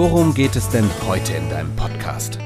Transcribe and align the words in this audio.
worum 0.00 0.32
geht 0.32 0.56
es 0.56 0.66
denn 0.70 0.88
heute 1.06 1.34
in 1.34 1.50
deinem 1.50 1.76
Podcast? 1.76 2.38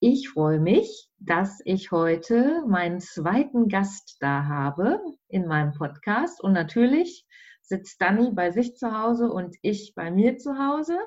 Ich 0.00 0.30
freue 0.30 0.58
mich, 0.58 1.10
dass 1.18 1.60
ich 1.66 1.90
heute 1.90 2.64
meinen 2.66 3.00
zweiten 3.00 3.68
Gast 3.68 4.16
da 4.20 4.44
habe 4.44 5.02
in 5.28 5.46
meinem 5.46 5.74
Podcast. 5.74 6.42
Und 6.42 6.54
natürlich 6.54 7.26
sitzt 7.60 8.00
Dani 8.00 8.30
bei 8.32 8.52
sich 8.52 8.76
zu 8.76 8.98
Hause 8.98 9.30
und 9.30 9.54
ich 9.60 9.92
bei 9.94 10.10
mir 10.10 10.38
zu 10.38 10.58
Hause. 10.58 10.98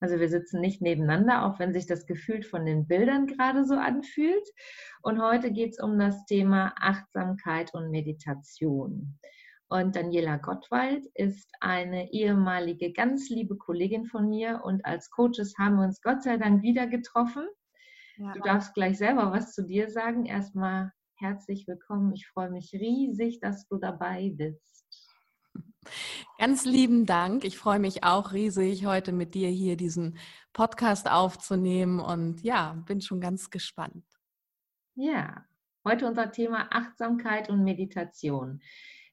Also 0.00 0.18
wir 0.18 0.30
sitzen 0.30 0.62
nicht 0.62 0.80
nebeneinander, 0.80 1.44
auch 1.44 1.58
wenn 1.58 1.74
sich 1.74 1.86
das 1.86 2.06
gefühlt 2.06 2.46
von 2.46 2.64
den 2.64 2.86
Bildern 2.86 3.26
gerade 3.26 3.66
so 3.66 3.74
anfühlt. 3.74 4.48
Und 5.02 5.20
heute 5.20 5.52
geht 5.52 5.72
es 5.72 5.78
um 5.78 5.98
das 5.98 6.24
Thema 6.24 6.72
Achtsamkeit 6.78 7.74
und 7.74 7.90
Meditation. 7.90 9.18
Und 9.72 9.94
Daniela 9.94 10.36
Gottwald 10.36 11.06
ist 11.14 11.48
eine 11.60 12.12
ehemalige 12.12 12.92
ganz 12.92 13.30
liebe 13.30 13.56
Kollegin 13.56 14.04
von 14.04 14.28
mir 14.28 14.62
und 14.64 14.84
als 14.84 15.10
Coaches 15.10 15.54
haben 15.58 15.76
wir 15.76 15.84
uns 15.84 16.02
Gott 16.02 16.24
sei 16.24 16.38
Dank 16.38 16.62
wieder 16.62 16.88
getroffen. 16.88 17.46
Ja. 18.16 18.32
Du 18.32 18.40
darfst 18.40 18.74
gleich 18.74 18.98
selber 18.98 19.30
was 19.30 19.54
zu 19.54 19.64
dir 19.64 19.88
sagen. 19.88 20.26
Erstmal 20.26 20.90
herzlich 21.14 21.68
willkommen. 21.68 22.12
Ich 22.14 22.26
freue 22.26 22.50
mich 22.50 22.72
riesig, 22.72 23.38
dass 23.38 23.68
du 23.68 23.76
dabei 23.76 24.32
bist. 24.34 24.88
Ganz 26.36 26.64
lieben 26.64 27.06
Dank. 27.06 27.44
Ich 27.44 27.56
freue 27.56 27.78
mich 27.78 28.02
auch 28.02 28.32
riesig, 28.32 28.86
heute 28.86 29.12
mit 29.12 29.34
dir 29.34 29.50
hier 29.50 29.76
diesen 29.76 30.18
Podcast 30.52 31.08
aufzunehmen 31.08 32.00
und 32.00 32.42
ja, 32.42 32.72
bin 32.86 33.00
schon 33.00 33.20
ganz 33.20 33.50
gespannt. 33.50 34.04
Ja, 34.96 35.46
heute 35.86 36.08
unser 36.08 36.32
Thema 36.32 36.66
Achtsamkeit 36.72 37.48
und 37.48 37.62
Meditation. 37.62 38.60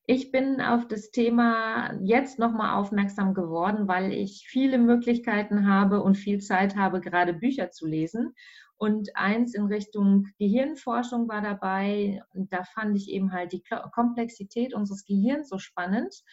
Ich 0.09 0.31
bin 0.31 0.61
auf 0.61 0.88
das 0.88 1.11
Thema 1.11 1.94
jetzt 2.02 2.39
nochmal 2.39 2.80
aufmerksam 2.80 3.33
geworden, 3.33 3.89
weil 3.89 4.14
ich 4.14 4.47
viele 4.47 4.77
Möglichkeiten 4.77 5.67
habe 5.67 6.02
und 6.02 6.16
viel 6.16 6.39
Zeit 6.39 6.77
habe, 6.77 7.02
gerade 7.02 7.33
Bücher 7.33 7.72
zu 7.72 7.86
lesen. 7.86 8.33
Und 8.77 9.16
eins 9.16 9.53
in 9.53 9.66
Richtung 9.66 10.27
Gehirnforschung 10.39 11.27
war 11.27 11.41
dabei. 11.41 12.22
Da 12.33 12.64
fand 12.64 12.95
ich 12.95 13.09
eben 13.09 13.33
halt 13.33 13.52
die 13.52 13.64
Komplexität 13.94 14.73
unseres 14.73 15.03
Gehirns 15.03 15.49
so 15.49 15.58
spannend 15.58 16.23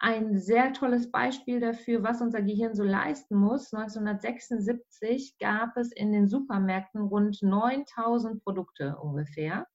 ein 0.00 0.38
sehr 0.38 0.72
tolles 0.72 1.10
Beispiel 1.10 1.60
dafür, 1.60 2.02
was 2.02 2.22
unser 2.22 2.40
Gehirn 2.40 2.74
so 2.74 2.82
leisten 2.82 3.36
muss. 3.36 3.72
1976 3.72 5.36
gab 5.38 5.76
es 5.76 5.92
in 5.92 6.10
den 6.12 6.26
Supermärkten 6.26 7.02
rund 7.02 7.42
9000 7.42 8.42
Produkte 8.42 8.96
ungefähr. 8.96 9.66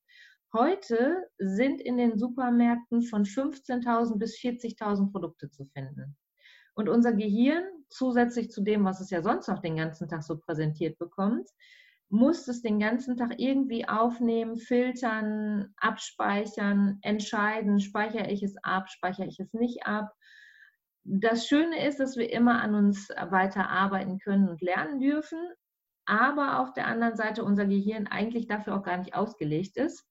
Heute 0.58 1.28
sind 1.38 1.82
in 1.82 1.98
den 1.98 2.18
Supermärkten 2.18 3.02
von 3.02 3.26
15.000 3.26 4.18
bis 4.18 4.38
40.000 4.38 5.12
Produkte 5.12 5.50
zu 5.50 5.66
finden. 5.66 6.16
Und 6.76 6.88
unser 6.88 7.12
Gehirn, 7.12 7.66
zusätzlich 7.90 8.50
zu 8.52 8.62
dem, 8.62 8.86
was 8.86 9.02
es 9.02 9.10
ja 9.10 9.22
sonst 9.22 9.50
noch 9.50 9.60
den 9.60 9.76
ganzen 9.76 10.08
Tag 10.08 10.24
so 10.24 10.38
präsentiert 10.38 10.98
bekommt, 10.98 11.50
muss 12.08 12.48
es 12.48 12.62
den 12.62 12.80
ganzen 12.80 13.18
Tag 13.18 13.34
irgendwie 13.38 13.86
aufnehmen, 13.86 14.56
filtern, 14.56 15.74
abspeichern, 15.76 17.00
entscheiden, 17.02 17.82
speichere 17.82 18.32
ich 18.32 18.42
es 18.42 18.56
ab, 18.64 18.90
speichere 18.90 19.28
ich 19.28 19.42
es 19.42 19.52
nicht 19.52 19.86
ab. 19.86 20.14
Das 21.04 21.48
Schöne 21.48 21.86
ist, 21.86 22.00
dass 22.00 22.16
wir 22.16 22.32
immer 22.32 22.62
an 22.62 22.76
uns 22.76 23.10
weiter 23.10 23.70
arbeiten 23.70 24.20
können 24.20 24.48
und 24.48 24.62
lernen 24.62 25.02
dürfen, 25.02 25.50
aber 26.06 26.62
auf 26.62 26.72
der 26.72 26.88
anderen 26.88 27.18
Seite 27.18 27.44
unser 27.44 27.66
Gehirn 27.66 28.08
eigentlich 28.08 28.48
dafür 28.48 28.78
auch 28.78 28.84
gar 28.84 28.96
nicht 28.96 29.16
ausgelegt 29.16 29.76
ist. 29.76 30.08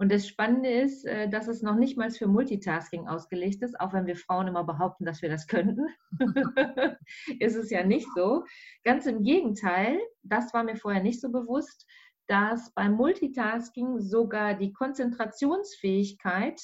Und 0.00 0.12
das 0.12 0.28
Spannende 0.28 0.70
ist, 0.70 1.04
äh, 1.04 1.28
dass 1.28 1.48
es 1.48 1.60
noch 1.60 1.74
nicht 1.74 1.98
mal 1.98 2.10
für 2.10 2.28
Multitasking 2.28 3.08
ausgelegt 3.08 3.62
ist, 3.62 3.78
auch 3.80 3.92
wenn 3.92 4.06
wir 4.06 4.16
Frauen 4.16 4.46
immer 4.46 4.62
behaupten, 4.62 5.04
dass 5.04 5.22
wir 5.22 5.28
das 5.28 5.48
könnten. 5.48 5.86
ist 7.40 7.56
es 7.56 7.70
ja 7.70 7.84
nicht 7.84 8.06
so. 8.14 8.44
Ganz 8.84 9.06
im 9.06 9.22
Gegenteil, 9.24 9.98
das 10.22 10.54
war 10.54 10.62
mir 10.62 10.76
vorher 10.76 11.02
nicht 11.02 11.20
so 11.20 11.30
bewusst, 11.30 11.84
dass 12.28 12.72
beim 12.74 12.92
Multitasking 12.92 14.00
sogar 14.00 14.54
die 14.54 14.72
Konzentrationsfähigkeit 14.72 16.60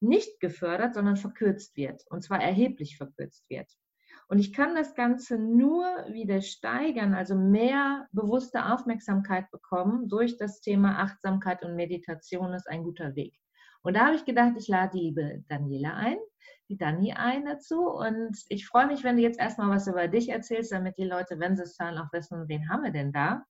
nicht 0.00 0.38
gefördert, 0.38 0.94
sondern 0.94 1.16
verkürzt 1.16 1.76
wird. 1.76 2.04
Und 2.08 2.22
zwar 2.22 2.40
erheblich 2.40 2.96
verkürzt 2.96 3.44
wird. 3.48 3.68
Und 4.30 4.38
ich 4.38 4.52
kann 4.52 4.74
das 4.74 4.94
Ganze 4.94 5.38
nur 5.38 5.84
wieder 6.10 6.42
steigern, 6.42 7.14
also 7.14 7.34
mehr 7.34 8.06
bewusste 8.12 8.66
Aufmerksamkeit 8.66 9.50
bekommen 9.50 10.08
durch 10.08 10.36
das 10.36 10.60
Thema 10.60 10.98
Achtsamkeit 10.98 11.64
und 11.64 11.76
Meditation 11.76 12.52
ist 12.52 12.68
ein 12.68 12.84
guter 12.84 13.14
Weg. 13.16 13.34
Und 13.82 13.96
da 13.96 14.06
habe 14.06 14.16
ich 14.16 14.26
gedacht, 14.26 14.52
ich 14.58 14.68
lade 14.68 14.98
die 14.98 15.04
liebe 15.04 15.44
Daniela 15.48 15.94
ein, 15.94 16.18
die 16.68 16.76
Dani 16.76 17.12
ein 17.12 17.46
dazu. 17.46 17.88
Und 17.88 18.36
ich 18.48 18.66
freue 18.66 18.86
mich, 18.86 19.02
wenn 19.02 19.16
du 19.16 19.22
jetzt 19.22 19.40
erstmal 19.40 19.70
was 19.70 19.86
über 19.86 20.08
dich 20.08 20.28
erzählst, 20.28 20.72
damit 20.72 20.98
die 20.98 21.04
Leute, 21.04 21.38
wenn 21.38 21.56
sie 21.56 21.62
es 21.62 21.78
hören, 21.78 21.96
auch 21.96 22.12
wissen, 22.12 22.48
wen 22.48 22.68
haben 22.68 22.82
wir 22.82 22.92
denn 22.92 23.12
da. 23.12 23.46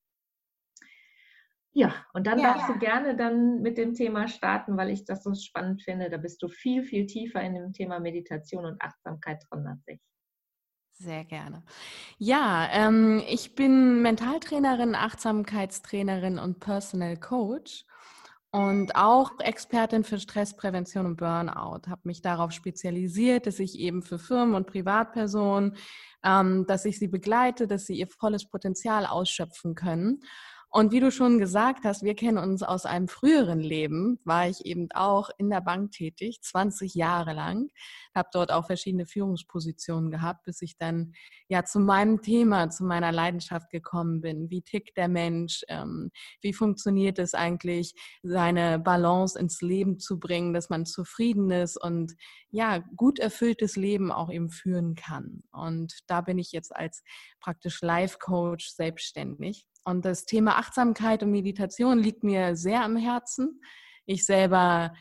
Ja, 1.72 1.92
und 2.12 2.26
dann 2.26 2.38
ja. 2.38 2.52
darfst 2.52 2.68
du 2.68 2.78
gerne 2.78 3.16
dann 3.16 3.62
mit 3.62 3.78
dem 3.78 3.94
Thema 3.94 4.28
starten, 4.28 4.76
weil 4.76 4.90
ich 4.90 5.04
das 5.04 5.24
so 5.24 5.34
spannend 5.34 5.82
finde. 5.82 6.08
Da 6.08 6.18
bist 6.18 6.42
du 6.42 6.48
viel, 6.48 6.84
viel 6.84 7.06
tiefer 7.06 7.40
in 7.42 7.54
dem 7.54 7.72
Thema 7.72 8.00
Meditation 8.00 8.64
und 8.64 8.80
Achtsamkeit 8.80 9.42
drin 9.50 9.66
als 9.66 9.86
ich. 9.86 10.00
Sehr 11.00 11.24
gerne. 11.24 11.62
Ja, 12.18 12.68
ähm, 12.72 13.22
ich 13.28 13.54
bin 13.54 14.02
Mentaltrainerin, 14.02 14.96
Achtsamkeitstrainerin 14.96 16.40
und 16.40 16.58
Personal 16.58 17.16
Coach 17.16 17.84
und 18.50 18.96
auch 18.96 19.38
Expertin 19.38 20.02
für 20.02 20.18
Stressprävention 20.18 21.06
und 21.06 21.16
Burnout. 21.16 21.82
Habe 21.88 22.00
mich 22.02 22.20
darauf 22.20 22.50
spezialisiert, 22.50 23.46
dass 23.46 23.60
ich 23.60 23.78
eben 23.78 24.02
für 24.02 24.18
Firmen 24.18 24.56
und 24.56 24.66
Privatpersonen, 24.66 25.76
ähm, 26.24 26.66
dass 26.66 26.84
ich 26.84 26.98
sie 26.98 27.08
begleite, 27.08 27.68
dass 27.68 27.86
sie 27.86 27.94
ihr 27.94 28.08
volles 28.08 28.48
Potenzial 28.48 29.06
ausschöpfen 29.06 29.76
können. 29.76 30.20
Und 30.70 30.92
wie 30.92 31.00
du 31.00 31.10
schon 31.10 31.38
gesagt 31.38 31.84
hast, 31.84 32.02
wir 32.02 32.14
kennen 32.14 32.36
uns 32.36 32.62
aus 32.62 32.84
einem 32.84 33.08
früheren 33.08 33.60
Leben, 33.60 34.18
war 34.24 34.48
ich 34.48 34.66
eben 34.66 34.88
auch 34.92 35.30
in 35.38 35.48
der 35.48 35.62
Bank 35.62 35.92
tätig, 35.92 36.42
20 36.42 36.94
Jahre 36.94 37.32
lang, 37.32 37.70
habe 38.14 38.28
dort 38.32 38.52
auch 38.52 38.66
verschiedene 38.66 39.06
Führungspositionen 39.06 40.10
gehabt, 40.10 40.44
bis 40.44 40.60
ich 40.60 40.76
dann 40.76 41.14
ja 41.48 41.64
zu 41.64 41.80
meinem 41.80 42.20
Thema, 42.20 42.68
zu 42.68 42.84
meiner 42.84 43.12
Leidenschaft 43.12 43.70
gekommen 43.70 44.20
bin. 44.20 44.50
Wie 44.50 44.60
tickt 44.60 44.98
der 44.98 45.08
Mensch? 45.08 45.62
Ähm, 45.68 46.10
wie 46.42 46.52
funktioniert 46.52 47.18
es 47.18 47.32
eigentlich, 47.32 47.94
seine 48.22 48.78
Balance 48.78 49.38
ins 49.38 49.62
Leben 49.62 49.98
zu 49.98 50.20
bringen, 50.20 50.52
dass 50.52 50.68
man 50.68 50.84
zufrieden 50.84 51.50
ist 51.50 51.82
und 51.82 52.14
ja, 52.50 52.78
gut 52.96 53.18
erfülltes 53.18 53.76
Leben 53.76 54.12
auch 54.12 54.30
eben 54.30 54.50
führen 54.50 54.94
kann. 54.94 55.42
Und 55.50 55.98
da 56.08 56.20
bin 56.20 56.38
ich 56.38 56.52
jetzt 56.52 56.76
als 56.76 57.02
praktisch 57.40 57.80
Life 57.80 58.18
Coach 58.18 58.68
selbstständig. 58.68 59.66
Und 59.84 60.04
das 60.04 60.24
Thema 60.24 60.58
Achtsamkeit 60.58 61.22
und 61.22 61.30
Meditation 61.30 61.98
liegt 61.98 62.24
mir 62.24 62.56
sehr 62.56 62.84
am 62.84 62.96
Herzen. 62.96 63.60
Ich 64.06 64.24
selber 64.24 64.94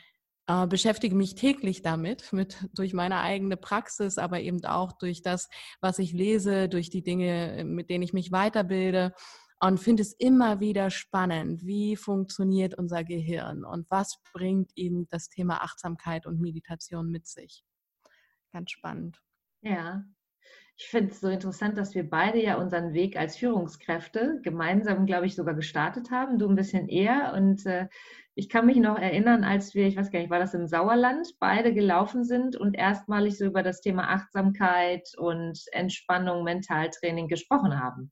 äh, 0.48 0.66
beschäftige 0.66 1.16
mich 1.16 1.36
täglich 1.36 1.82
damit, 1.82 2.32
mit, 2.32 2.58
durch 2.74 2.94
meine 2.94 3.20
eigene 3.20 3.58
Praxis, 3.58 4.18
aber 4.18 4.40
eben 4.40 4.64
auch 4.66 4.94
durch 4.94 5.22
das, 5.22 5.50
was 5.82 6.00
ich 6.00 6.14
lese, 6.14 6.70
durch 6.70 6.90
die 6.90 7.04
Dinge, 7.04 7.64
mit 7.66 7.90
denen 7.90 8.04
ich 8.04 8.14
mich 8.14 8.32
weiterbilde 8.32 9.14
und 9.60 9.80
finde 9.80 10.04
es 10.04 10.14
immer 10.14 10.60
wieder 10.60 10.90
spannend, 10.90 11.66
wie 11.66 11.96
funktioniert 11.96 12.78
unser 12.78 13.04
Gehirn 13.04 13.66
und 13.66 13.90
was 13.90 14.22
bringt 14.34 14.72
ihm 14.76 15.08
das 15.10 15.30
Thema 15.30 15.64
Achtsamkeit 15.64 16.26
und 16.26 16.40
Meditation 16.40 17.10
mit 17.10 17.28
sich. 17.28 17.64
Ganz 18.54 18.72
spannend. 18.72 19.20
Ja, 19.62 20.06
ich 20.80 20.88
finde 20.90 21.12
es 21.12 21.20
so 21.20 21.28
interessant, 21.28 21.76
dass 21.78 21.96
wir 21.96 22.08
beide 22.08 22.42
ja 22.42 22.58
unseren 22.58 22.94
Weg 22.94 23.18
als 23.18 23.36
Führungskräfte 23.38 24.40
gemeinsam, 24.44 25.08
glaube 25.08 25.26
ich, 25.26 25.36
sogar 25.36 25.56
gestartet 25.56 26.12
haben. 26.12 26.38
Du 26.38 26.48
ein 26.48 26.56
bisschen 26.56 26.88
eher. 26.88 27.34
Und 27.36 27.66
äh, 27.66 27.88
ich 28.36 28.48
kann 28.48 28.68
mich 28.68 28.78
noch 28.78 29.00
erinnern, 29.00 29.44
als 29.44 29.74
wir, 29.74 29.88
ich 29.88 29.98
weiß 29.98 30.12
gar 30.12 30.20
nicht, 30.20 30.30
war 30.30 30.38
das 30.38 30.54
im 30.54 30.68
Sauerland, 30.68 31.28
beide 31.40 31.74
gelaufen 31.74 32.24
sind 32.24 32.56
und 32.56 32.76
erstmalig 32.76 33.40
so 33.40 33.46
über 33.46 33.64
das 33.64 33.82
Thema 33.82 34.10
Achtsamkeit 34.10 35.10
und 35.18 35.60
Entspannung, 35.72 36.44
Mentaltraining 36.44 37.28
gesprochen 37.28 37.80
haben. 37.80 38.12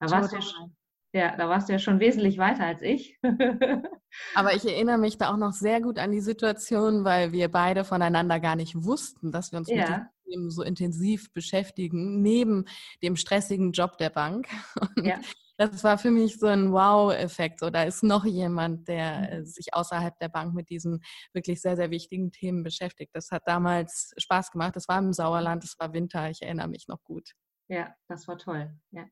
Da 0.00 0.10
warst 0.10 0.32
du 0.32 0.40
schon. 0.40 0.74
Ja, 1.12 1.36
da 1.36 1.48
warst 1.48 1.68
du 1.68 1.74
ja 1.74 1.78
schon 1.78 2.00
wesentlich 2.00 2.38
weiter 2.38 2.64
als 2.64 2.80
ich. 2.82 3.18
Aber 4.34 4.54
ich 4.54 4.66
erinnere 4.66 4.98
mich 4.98 5.18
da 5.18 5.32
auch 5.32 5.36
noch 5.36 5.52
sehr 5.52 5.82
gut 5.82 5.98
an 5.98 6.12
die 6.12 6.20
Situation, 6.20 7.04
weil 7.04 7.32
wir 7.32 7.50
beide 7.50 7.84
voneinander 7.84 8.40
gar 8.40 8.56
nicht 8.56 8.74
wussten, 8.74 9.32
dass 9.32 9.52
wir 9.52 9.58
uns 9.58 9.68
ja. 9.68 9.76
mit 9.76 9.88
diesem 9.88 10.06
Themen 10.28 10.50
so 10.50 10.62
intensiv 10.62 11.32
beschäftigen, 11.32 12.22
neben 12.22 12.64
dem 13.02 13.16
stressigen 13.16 13.72
Job 13.72 13.98
der 13.98 14.10
Bank. 14.10 14.48
Ja. 15.02 15.20
Das 15.58 15.82
war 15.84 15.96
für 15.96 16.10
mich 16.10 16.38
so 16.38 16.46
ein 16.46 16.70
Wow-Effekt. 16.70 17.60
So, 17.60 17.70
da 17.70 17.84
ist 17.84 18.02
noch 18.02 18.26
jemand, 18.26 18.88
der 18.88 19.18
mhm. 19.18 19.24
äh, 19.24 19.44
sich 19.44 19.72
außerhalb 19.72 20.18
der 20.18 20.28
Bank 20.28 20.54
mit 20.54 20.68
diesen 20.68 21.02
wirklich 21.32 21.62
sehr, 21.62 21.76
sehr 21.76 21.90
wichtigen 21.90 22.30
Themen 22.30 22.62
beschäftigt. 22.62 23.12
Das 23.14 23.30
hat 23.30 23.42
damals 23.46 24.12
Spaß 24.18 24.50
gemacht. 24.50 24.76
Das 24.76 24.88
war 24.88 24.98
im 24.98 25.12
Sauerland, 25.12 25.64
es 25.64 25.78
war 25.78 25.92
Winter. 25.94 26.28
Ich 26.28 26.42
erinnere 26.42 26.68
mich 26.68 26.88
noch 26.88 27.02
gut. 27.04 27.32
Ja, 27.68 27.94
das 28.08 28.28
war 28.28 28.36
toll. 28.36 28.70
Ja. 28.90 29.06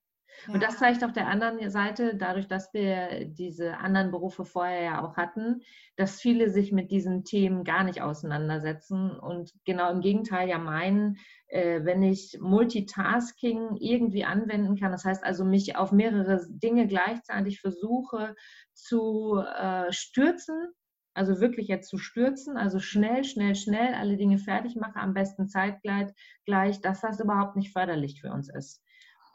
Und 0.49 0.63
das 0.63 0.79
zeigt 0.79 1.05
auf 1.05 1.13
der 1.13 1.29
anderen 1.29 1.71
Seite, 1.71 2.17
dadurch, 2.17 2.49
dass 2.49 2.73
wir 2.75 3.25
diese 3.27 3.79
anderen 3.79 4.11
Berufe 4.11 4.45
vorher 4.45 4.83
ja 4.83 5.05
auch 5.05 5.17
hatten, 5.17 5.63
dass 5.97 6.21
viele 6.21 6.51
sich 6.51 6.73
mit 6.73 6.91
diesen 6.91 7.25
Themen 7.25 7.65
gar 7.65 7.85
nicht 7.85 8.03
auseinandersetzen 8.03 9.11
und 9.11 9.53
genau 9.65 9.91
im 9.91 10.01
Gegenteil 10.01 10.49
ja 10.49 10.59
meinen, 10.59 11.17
äh, 11.49 11.85
wenn 11.85 12.03
ich 12.03 12.39
Multitasking 12.41 13.77
irgendwie 13.77 14.25
anwenden 14.25 14.77
kann, 14.77 14.93
das 14.93 15.05
heißt 15.05 15.25
also 15.25 15.45
mich 15.45 15.77
auf 15.77 15.93
mehrere 15.93 16.45
Dinge 16.49 16.87
gleichzeitig 16.87 17.61
versuche 17.61 18.35
zu 18.73 19.39
äh, 19.39 19.93
stürzen, 19.93 20.73
also 21.15 21.41
wirklich 21.41 21.69
jetzt 21.69 21.89
zu 21.89 21.97
stürzen, 21.97 22.57
also 22.57 22.81
schnell, 22.81 23.25
schnell, 23.25 23.55
schnell 23.55 23.95
alle 23.95 24.17
Dinge 24.17 24.39
fertig 24.39 24.75
mache, 24.77 24.99
am 24.99 25.15
besten 25.15 25.49
zeitgleich, 25.49 26.11
gleich, 26.45 26.81
dass 26.81 27.01
das 27.01 27.21
überhaupt 27.21 27.57
nicht 27.57 27.73
förderlich 27.73 28.21
für 28.21 28.33
uns 28.33 28.53
ist. 28.53 28.84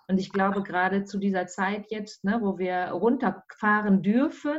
Und 0.10 0.18
ich 0.18 0.32
glaube, 0.32 0.64
gerade 0.64 1.04
zu 1.04 1.20
dieser 1.20 1.46
Zeit 1.46 1.92
jetzt, 1.92 2.24
ne, 2.24 2.40
wo 2.42 2.58
wir 2.58 2.88
runterfahren 2.88 4.02
dürfen, 4.02 4.58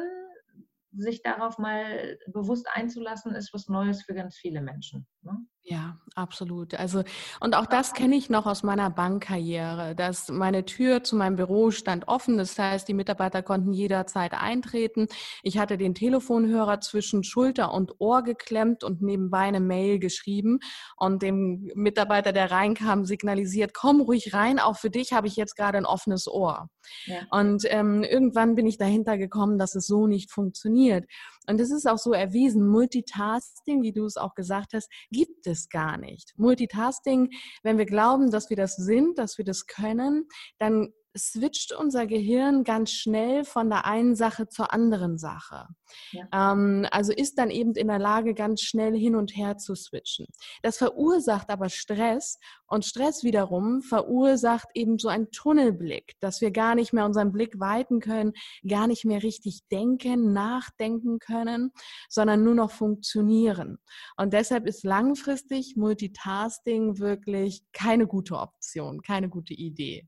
sich 0.93 1.23
darauf 1.23 1.58
mal 1.58 2.17
bewusst 2.29 2.69
einzulassen, 2.73 3.35
ist 3.35 3.52
was 3.52 3.67
Neues 3.67 4.05
für 4.05 4.14
ganz 4.14 4.37
viele 4.37 4.62
Menschen. 4.62 5.08
Ne? 5.23 5.37
Ja, 5.62 5.99
absolut. 6.15 6.75
Also, 6.75 7.05
und 7.39 7.55
auch 7.55 7.67
das 7.67 7.93
kenne 7.93 8.17
ich 8.17 8.31
noch 8.31 8.47
aus 8.47 8.62
meiner 8.62 8.89
Bankkarriere, 8.89 9.95
dass 9.95 10.29
meine 10.29 10.65
Tür 10.65 11.05
zu 11.05 11.17
meinem 11.17 11.37
Büro 11.37 11.71
stand 11.71 12.09
offen. 12.09 12.39
Das 12.39 12.59
heißt, 12.59 12.89
die 12.89 12.95
Mitarbeiter 12.95 13.43
konnten 13.43 13.73
jederzeit 13.73 14.33
eintreten. 14.33 15.07
Ich 15.43 15.59
hatte 15.59 15.77
den 15.77 15.95
Telefonhörer 15.95 16.81
zwischen 16.81 17.25
Schulter 17.25 17.73
und 17.75 18.01
Ohr 18.01 18.23
geklemmt 18.23 18.85
und 18.85 19.03
nebenbei 19.03 19.41
eine 19.41 19.61
Mail 19.61 19.99
geschrieben 19.99 20.61
und 20.97 21.23
dem 21.23 21.71
Mitarbeiter, 21.75 22.33
der 22.33 22.51
reinkam, 22.51 23.05
signalisiert, 23.05 23.75
komm 23.75 24.01
ruhig 24.01 24.33
rein, 24.33 24.59
auch 24.59 24.79
für 24.79 24.91
dich 24.91 25.13
habe 25.13 25.27
ich 25.27 25.37
jetzt 25.37 25.56
gerade 25.56 25.77
ein 25.77 25.87
offenes 25.87 26.27
Ohr. 26.27 26.71
Ja. 27.05 27.21
Und 27.31 27.65
ähm, 27.69 28.03
irgendwann 28.03 28.55
bin 28.55 28.67
ich 28.67 28.79
dahinter 28.79 29.19
gekommen, 29.19 29.59
dass 29.59 29.75
es 29.75 29.87
so 29.87 30.06
nicht 30.06 30.33
funktioniert. 30.33 31.05
Und 31.50 31.61
es 31.61 31.73
ist 31.73 31.88
auch 31.88 31.99
so 31.99 32.12
erwiesen, 32.12 32.69
Multitasking, 32.69 33.82
wie 33.82 33.93
du 33.93 34.05
es 34.05 34.17
auch 34.17 34.35
gesagt 34.37 34.73
hast, 34.73 34.88
gibt 35.11 35.49
es 35.49 35.69
gar 35.69 35.97
nicht. 35.99 36.32
Multitasking, 36.37 37.31
wenn 37.64 37.76
wir 37.76 37.87
glauben, 37.87 38.31
dass 38.31 38.50
wir 38.50 38.56
das 38.56 38.76
sind, 38.76 39.19
dass 39.19 39.37
wir 39.37 39.44
das 39.44 39.67
können, 39.67 40.29
dann 40.58 40.93
switcht 41.17 41.73
unser 41.73 42.07
Gehirn 42.07 42.65
ganz 42.65 42.93
schnell 42.93 43.45
von 43.45 43.69
der 43.69 43.85
einen 43.85 44.15
Sache 44.15 44.49
zur 44.49 44.73
anderen 44.73 45.19
Sache. 45.19 45.67
Ja. 46.12 46.29
Ähm, 46.33 46.87
also 46.91 47.12
ist 47.12 47.39
dann 47.39 47.51
eben 47.51 47.75
in 47.75 47.89
der 47.89 47.99
Lage, 47.99 48.35
ganz 48.35 48.62
schnell 48.62 48.97
hin 48.97 49.17
und 49.17 49.37
her 49.37 49.57
zu 49.59 49.75
switchen. 49.75 50.27
Das 50.62 50.79
verursacht 50.79 51.51
aber 51.51 51.69
Stress 51.69 52.39
und 52.67 52.85
Stress 52.85 53.25
wiederum 53.25 53.83
verursacht 53.83 54.69
eben 54.75 54.99
so 54.99 55.09
einen 55.09 55.31
Tunnelblick, 55.31 56.15
dass 56.21 56.41
wir 56.41 56.51
gar 56.51 56.75
nicht 56.75 56.93
mehr 56.93 57.05
unseren 57.05 57.33
Blick 57.33 57.59
weiten 57.59 58.01
können, 58.01 58.33
gar 58.67 58.87
nicht 58.87 59.05
mehr 59.05 59.23
richtig 59.23 59.61
denken, 59.71 60.33
nachdenken 60.33 61.19
können, 61.19 61.73
sondern 62.09 62.45
nur 62.45 62.55
noch 62.55 62.71
funktionieren. 62.71 63.79
Und 64.17 64.33
deshalb 64.33 64.67
ist 64.67 64.85
langfristig 64.85 65.75
Multitasking 65.77 66.99
wirklich 66.99 67.63
keine 67.73 68.06
gute 68.06 68.37
Option, 68.37 69.03
keine 69.03 69.29
gute 69.29 69.55
Idee. 69.55 70.06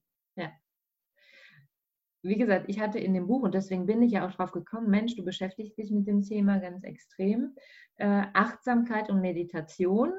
Wie 2.22 2.36
gesagt, 2.36 2.66
ich 2.68 2.80
hatte 2.80 3.00
in 3.00 3.14
dem 3.14 3.26
Buch, 3.26 3.42
und 3.42 3.54
deswegen 3.54 3.86
bin 3.86 4.00
ich 4.00 4.12
ja 4.12 4.26
auch 4.26 4.32
drauf 4.32 4.52
gekommen, 4.52 4.88
Mensch, 4.88 5.16
du 5.16 5.24
beschäftigst 5.24 5.76
dich 5.76 5.90
mit 5.90 6.06
dem 6.06 6.22
Thema 6.22 6.58
ganz 6.58 6.84
extrem, 6.84 7.56
äh, 7.96 8.24
Achtsamkeit 8.32 9.10
und 9.10 9.20
Meditation. 9.20 10.12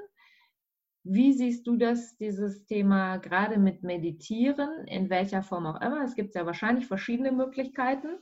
Wie 1.05 1.33
siehst 1.33 1.65
du 1.65 1.77
das, 1.77 2.17
dieses 2.17 2.65
Thema 2.65 3.17
gerade 3.17 3.57
mit 3.57 3.83
Meditieren, 3.83 4.85
in 4.87 5.09
welcher 5.09 5.43
Form 5.43 5.65
auch 5.65 5.81
immer? 5.81 6.03
Es 6.03 6.15
gibt 6.15 6.35
ja 6.35 6.45
wahrscheinlich 6.45 6.87
verschiedene 6.87 7.31
Möglichkeiten, 7.31 8.19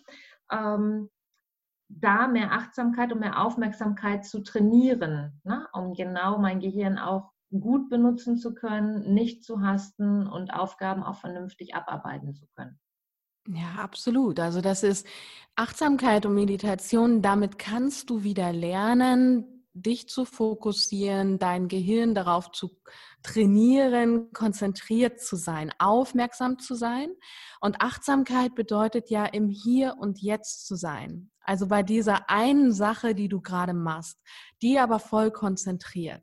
ähm, 0.52 1.10
da 1.90 2.28
mehr 2.28 2.52
Achtsamkeit 2.54 3.12
und 3.12 3.20
mehr 3.20 3.42
Aufmerksamkeit 3.42 4.26
zu 4.26 4.42
trainieren, 4.42 5.42
ne? 5.44 5.68
um 5.74 5.94
genau 5.94 6.38
mein 6.38 6.60
Gehirn 6.60 6.98
auch 6.98 7.32
gut 7.52 7.90
benutzen 7.90 8.38
zu 8.38 8.54
können, 8.54 9.14
nicht 9.14 9.44
zu 9.44 9.62
hasten 9.62 10.26
und 10.28 10.54
Aufgaben 10.54 11.04
auch 11.04 11.18
vernünftig 11.18 11.76
abarbeiten 11.76 12.34
zu 12.34 12.48
können. 12.56 12.80
Ja, 13.48 13.76
absolut. 13.80 14.40
Also 14.40 14.62
das 14.62 14.84
ist 14.84 15.06
Achtsamkeit 15.56 16.26
und 16.26 16.36
Meditation. 16.36 17.22
Damit 17.22 17.58
kannst 17.58 18.10
du 18.10 18.24
wieder 18.24 18.54
lernen, 18.54 19.66
dich 19.74 20.08
zu 20.10 20.26
fokussieren, 20.26 21.40
dein 21.40 21.68
Gehirn 21.68 22.14
darauf 22.14 22.52
zu 22.52 22.70
trainieren, 23.24 24.32
konzentriert 24.34 25.22
zu 25.22 25.36
sein, 25.36 25.72
aufmerksam 25.80 26.60
zu 26.60 26.76
sein. 26.76 27.10
Und 27.62 27.82
Achtsamkeit 27.82 28.54
bedeutet 28.54 29.10
ja 29.10 29.26
im 29.26 29.50
Hier 29.50 29.96
und 30.00 30.20
Jetzt 30.22 30.68
zu 30.68 30.76
sein. 30.76 31.32
Also 31.42 31.68
bei 31.68 31.84
dieser 31.84 32.30
einen 32.30 32.72
Sache, 32.74 33.16
die 33.16 33.28
du 33.28 33.42
gerade 33.42 33.74
machst, 33.74 34.18
die 34.62 34.78
aber 34.78 35.00
voll 35.00 35.32
konzentriert. 35.32 36.22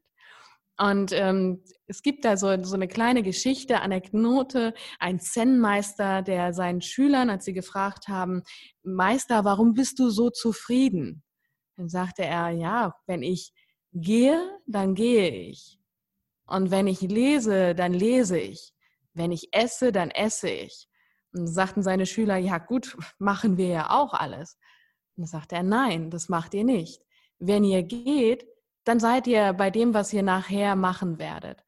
Und 0.80 1.12
ähm, 1.12 1.64
es 1.88 2.02
gibt 2.02 2.24
da 2.24 2.36
so, 2.36 2.62
so 2.62 2.74
eine 2.74 2.86
kleine 2.86 3.24
Geschichte, 3.24 3.80
Anekdote, 3.80 4.74
ein 5.00 5.18
Zen-Meister, 5.18 6.22
der 6.22 6.52
seinen 6.52 6.80
Schülern, 6.80 7.30
als 7.30 7.44
sie 7.44 7.52
gefragt 7.52 8.06
haben, 8.06 8.42
Meister, 8.84 9.44
warum 9.44 9.74
bist 9.74 9.98
du 9.98 10.10
so 10.10 10.30
zufrieden? 10.30 11.24
Dann 11.76 11.88
sagte 11.88 12.24
er, 12.24 12.50
ja, 12.50 12.94
wenn 13.06 13.22
ich 13.22 13.52
gehe, 13.92 14.58
dann 14.66 14.94
gehe 14.94 15.30
ich. 15.30 15.78
Und 16.46 16.70
wenn 16.70 16.86
ich 16.86 17.00
lese, 17.00 17.74
dann 17.74 17.92
lese 17.92 18.38
ich. 18.38 18.72
Wenn 19.14 19.32
ich 19.32 19.48
esse, 19.52 19.90
dann 19.90 20.10
esse 20.10 20.48
ich. 20.48 20.88
Und 21.32 21.48
sagten 21.48 21.82
seine 21.82 22.06
Schüler, 22.06 22.36
ja 22.36 22.58
gut, 22.58 22.96
machen 23.18 23.56
wir 23.56 23.68
ja 23.68 23.90
auch 23.90 24.14
alles. 24.14 24.56
Und 25.16 25.22
dann 25.22 25.26
sagte 25.26 25.56
er, 25.56 25.62
nein, 25.64 26.10
das 26.10 26.28
macht 26.28 26.54
ihr 26.54 26.64
nicht. 26.64 27.02
Wenn 27.38 27.64
ihr 27.64 27.82
geht, 27.82 28.46
dann 28.88 29.00
seid 29.00 29.26
ihr 29.26 29.52
bei 29.52 29.70
dem, 29.70 29.92
was 29.92 30.14
ihr 30.14 30.22
nachher 30.22 30.74
machen 30.74 31.18
werdet. 31.18 31.62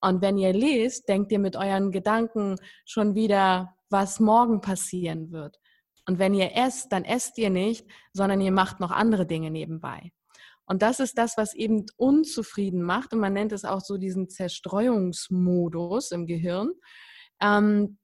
Und 0.00 0.20
wenn 0.22 0.36
ihr 0.36 0.52
lest, 0.52 1.08
denkt 1.08 1.30
ihr 1.30 1.38
mit 1.38 1.54
euren 1.54 1.92
Gedanken 1.92 2.56
schon 2.84 3.14
wieder, 3.14 3.76
was 3.90 4.18
morgen 4.18 4.60
passieren 4.60 5.30
wird. 5.30 5.60
Und 6.08 6.18
wenn 6.18 6.34
ihr 6.34 6.56
esst, 6.56 6.92
dann 6.92 7.04
esst 7.04 7.38
ihr 7.38 7.50
nicht, 7.50 7.86
sondern 8.12 8.40
ihr 8.40 8.50
macht 8.50 8.80
noch 8.80 8.90
andere 8.90 9.24
Dinge 9.24 9.52
nebenbei. 9.52 10.10
Und 10.66 10.82
das 10.82 10.98
ist 10.98 11.16
das, 11.16 11.36
was 11.36 11.54
eben 11.54 11.86
unzufrieden 11.96 12.82
macht. 12.82 13.12
Und 13.12 13.20
man 13.20 13.34
nennt 13.34 13.52
es 13.52 13.64
auch 13.64 13.80
so 13.80 13.96
diesen 13.96 14.28
Zerstreuungsmodus 14.28 16.10
im 16.10 16.26
Gehirn, 16.26 16.72
ähm, 17.40 17.98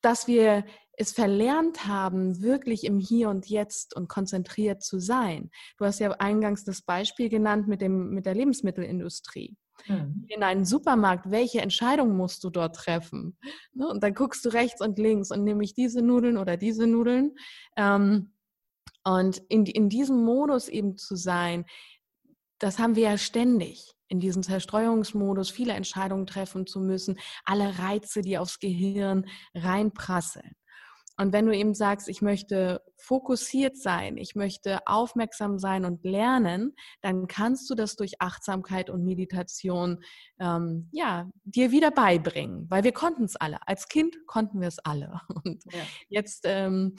dass 0.00 0.26
wir 0.26 0.64
es 0.98 1.12
verlernt 1.12 1.86
haben, 1.86 2.42
wirklich 2.42 2.84
im 2.84 2.98
Hier 2.98 3.30
und 3.30 3.48
Jetzt 3.48 3.94
und 3.94 4.08
konzentriert 4.08 4.82
zu 4.82 4.98
sein. 4.98 5.50
Du 5.78 5.84
hast 5.84 6.00
ja 6.00 6.10
eingangs 6.12 6.64
das 6.64 6.82
Beispiel 6.82 7.28
genannt 7.28 7.68
mit, 7.68 7.80
dem, 7.80 8.10
mit 8.10 8.26
der 8.26 8.34
Lebensmittelindustrie. 8.34 9.56
Mhm. 9.86 10.24
In 10.28 10.42
einen 10.42 10.64
Supermarkt, 10.64 11.30
welche 11.30 11.60
Entscheidung 11.60 12.16
musst 12.16 12.42
du 12.42 12.50
dort 12.50 12.74
treffen? 12.74 13.38
Ne, 13.72 13.86
und 13.86 14.02
dann 14.02 14.12
guckst 14.12 14.44
du 14.44 14.48
rechts 14.48 14.80
und 14.80 14.98
links 14.98 15.30
und 15.30 15.44
nehme 15.44 15.62
ich 15.62 15.72
diese 15.72 16.02
Nudeln 16.02 16.36
oder 16.36 16.56
diese 16.56 16.88
Nudeln. 16.88 17.36
Ähm, 17.76 18.32
und 19.04 19.38
in, 19.48 19.66
in 19.66 19.88
diesem 19.88 20.24
Modus 20.24 20.68
eben 20.68 20.96
zu 20.96 21.14
sein, 21.14 21.64
das 22.58 22.80
haben 22.80 22.96
wir 22.96 23.04
ja 23.04 23.18
ständig 23.18 23.92
in 24.08 24.18
diesem 24.18 24.42
Zerstreuungsmodus 24.42 25.50
viele 25.50 25.74
Entscheidungen 25.74 26.26
treffen 26.26 26.66
zu 26.66 26.80
müssen, 26.80 27.18
alle 27.44 27.78
Reize, 27.78 28.22
die 28.22 28.36
aufs 28.36 28.58
Gehirn 28.58 29.26
reinprasseln. 29.54 30.56
Und 31.18 31.32
wenn 31.32 31.46
du 31.46 31.54
eben 31.54 31.74
sagst, 31.74 32.08
ich 32.08 32.22
möchte 32.22 32.80
fokussiert 32.96 33.76
sein, 33.76 34.16
ich 34.16 34.36
möchte 34.36 34.78
aufmerksam 34.86 35.58
sein 35.58 35.84
und 35.84 36.04
lernen, 36.04 36.76
dann 37.00 37.26
kannst 37.26 37.68
du 37.68 37.74
das 37.74 37.96
durch 37.96 38.20
Achtsamkeit 38.20 38.88
und 38.88 39.04
Meditation 39.04 40.02
ähm, 40.38 40.88
ja 40.92 41.28
dir 41.44 41.72
wieder 41.72 41.90
beibringen, 41.90 42.66
weil 42.70 42.84
wir 42.84 42.92
konnten 42.92 43.24
es 43.24 43.34
alle. 43.34 43.58
Als 43.66 43.88
Kind 43.88 44.16
konnten 44.26 44.60
wir 44.60 44.68
es 44.68 44.78
alle. 44.78 45.20
Und 45.44 45.64
ja. 45.72 45.80
jetzt 46.08 46.42
ähm, 46.44 46.94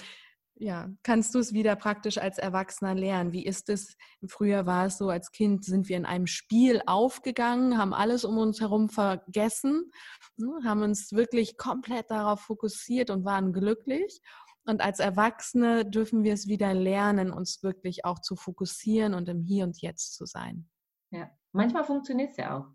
ja, 0.59 0.89
kannst 1.03 1.33
du 1.33 1.39
es 1.39 1.53
wieder 1.53 1.75
praktisch 1.77 2.17
als 2.17 2.37
Erwachsener 2.37 2.93
lernen? 2.93 3.31
Wie 3.31 3.45
ist 3.45 3.69
es? 3.69 3.95
Früher 4.27 4.65
war 4.65 4.87
es 4.87 4.97
so, 4.97 5.09
als 5.09 5.31
Kind 5.31 5.63
sind 5.63 5.87
wir 5.87 5.95
in 5.95 6.05
einem 6.05 6.27
Spiel 6.27 6.81
aufgegangen, 6.85 7.77
haben 7.77 7.93
alles 7.93 8.25
um 8.25 8.37
uns 8.37 8.59
herum 8.59 8.89
vergessen, 8.89 9.89
ne, 10.35 10.51
haben 10.65 10.83
uns 10.83 11.13
wirklich 11.13 11.57
komplett 11.57 12.11
darauf 12.11 12.41
fokussiert 12.41 13.09
und 13.09 13.23
waren 13.23 13.53
glücklich. 13.53 14.21
Und 14.65 14.81
als 14.81 14.99
Erwachsene 14.99 15.89
dürfen 15.89 16.23
wir 16.23 16.33
es 16.33 16.47
wieder 16.47 16.73
lernen, 16.73 17.31
uns 17.31 17.63
wirklich 17.63 18.03
auch 18.03 18.19
zu 18.19 18.35
fokussieren 18.35 19.13
und 19.13 19.29
im 19.29 19.41
Hier 19.41 19.63
und 19.63 19.81
Jetzt 19.81 20.15
zu 20.15 20.25
sein. 20.25 20.69
Ja, 21.11 21.29
manchmal 21.53 21.85
funktioniert 21.85 22.31
es 22.31 22.37
ja 22.37 22.59
auch. 22.59 22.67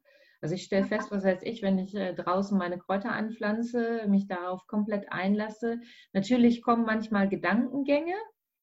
Also 0.44 0.56
ich 0.56 0.64
stelle 0.64 0.84
fest, 0.84 1.10
was 1.10 1.24
weiß 1.24 1.38
ich, 1.44 1.62
wenn 1.62 1.78
ich 1.78 1.94
äh, 1.94 2.12
draußen 2.12 2.58
meine 2.58 2.76
Kräuter 2.76 3.12
anpflanze, 3.12 4.06
mich 4.08 4.26
darauf 4.26 4.66
komplett 4.66 5.10
einlasse. 5.10 5.80
Natürlich 6.12 6.60
kommen 6.60 6.84
manchmal 6.84 7.30
Gedankengänge, 7.30 8.12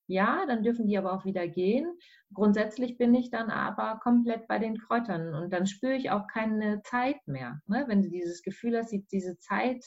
ja, 0.06 0.46
dann 0.46 0.62
dürfen 0.62 0.86
die 0.86 0.96
aber 1.00 1.12
auch 1.12 1.26
wieder 1.26 1.48
gehen. 1.48 1.92
Grundsätzlich 2.36 3.00
bin 3.00 3.16
ich 3.16 3.32
dann 3.32 3.50
aber 3.50 4.00
komplett 4.04 4.48
bei 4.48 4.60
den 4.60 4.78
Kräutern 4.78 5.34
und 5.34 5.52
dann 5.52 5.66
spüre 5.66 5.96
ich 5.96 6.12
auch 6.12 6.28
keine 6.28 6.84
Zeit 6.84 7.18
mehr. 7.26 7.60
Ne? 7.66 7.86
Wenn 7.88 8.04
du 8.04 8.12
dieses 8.12 8.44
Gefühl 8.44 8.78
hast, 8.78 8.94
diese 9.12 9.40
Zeit 9.40 9.84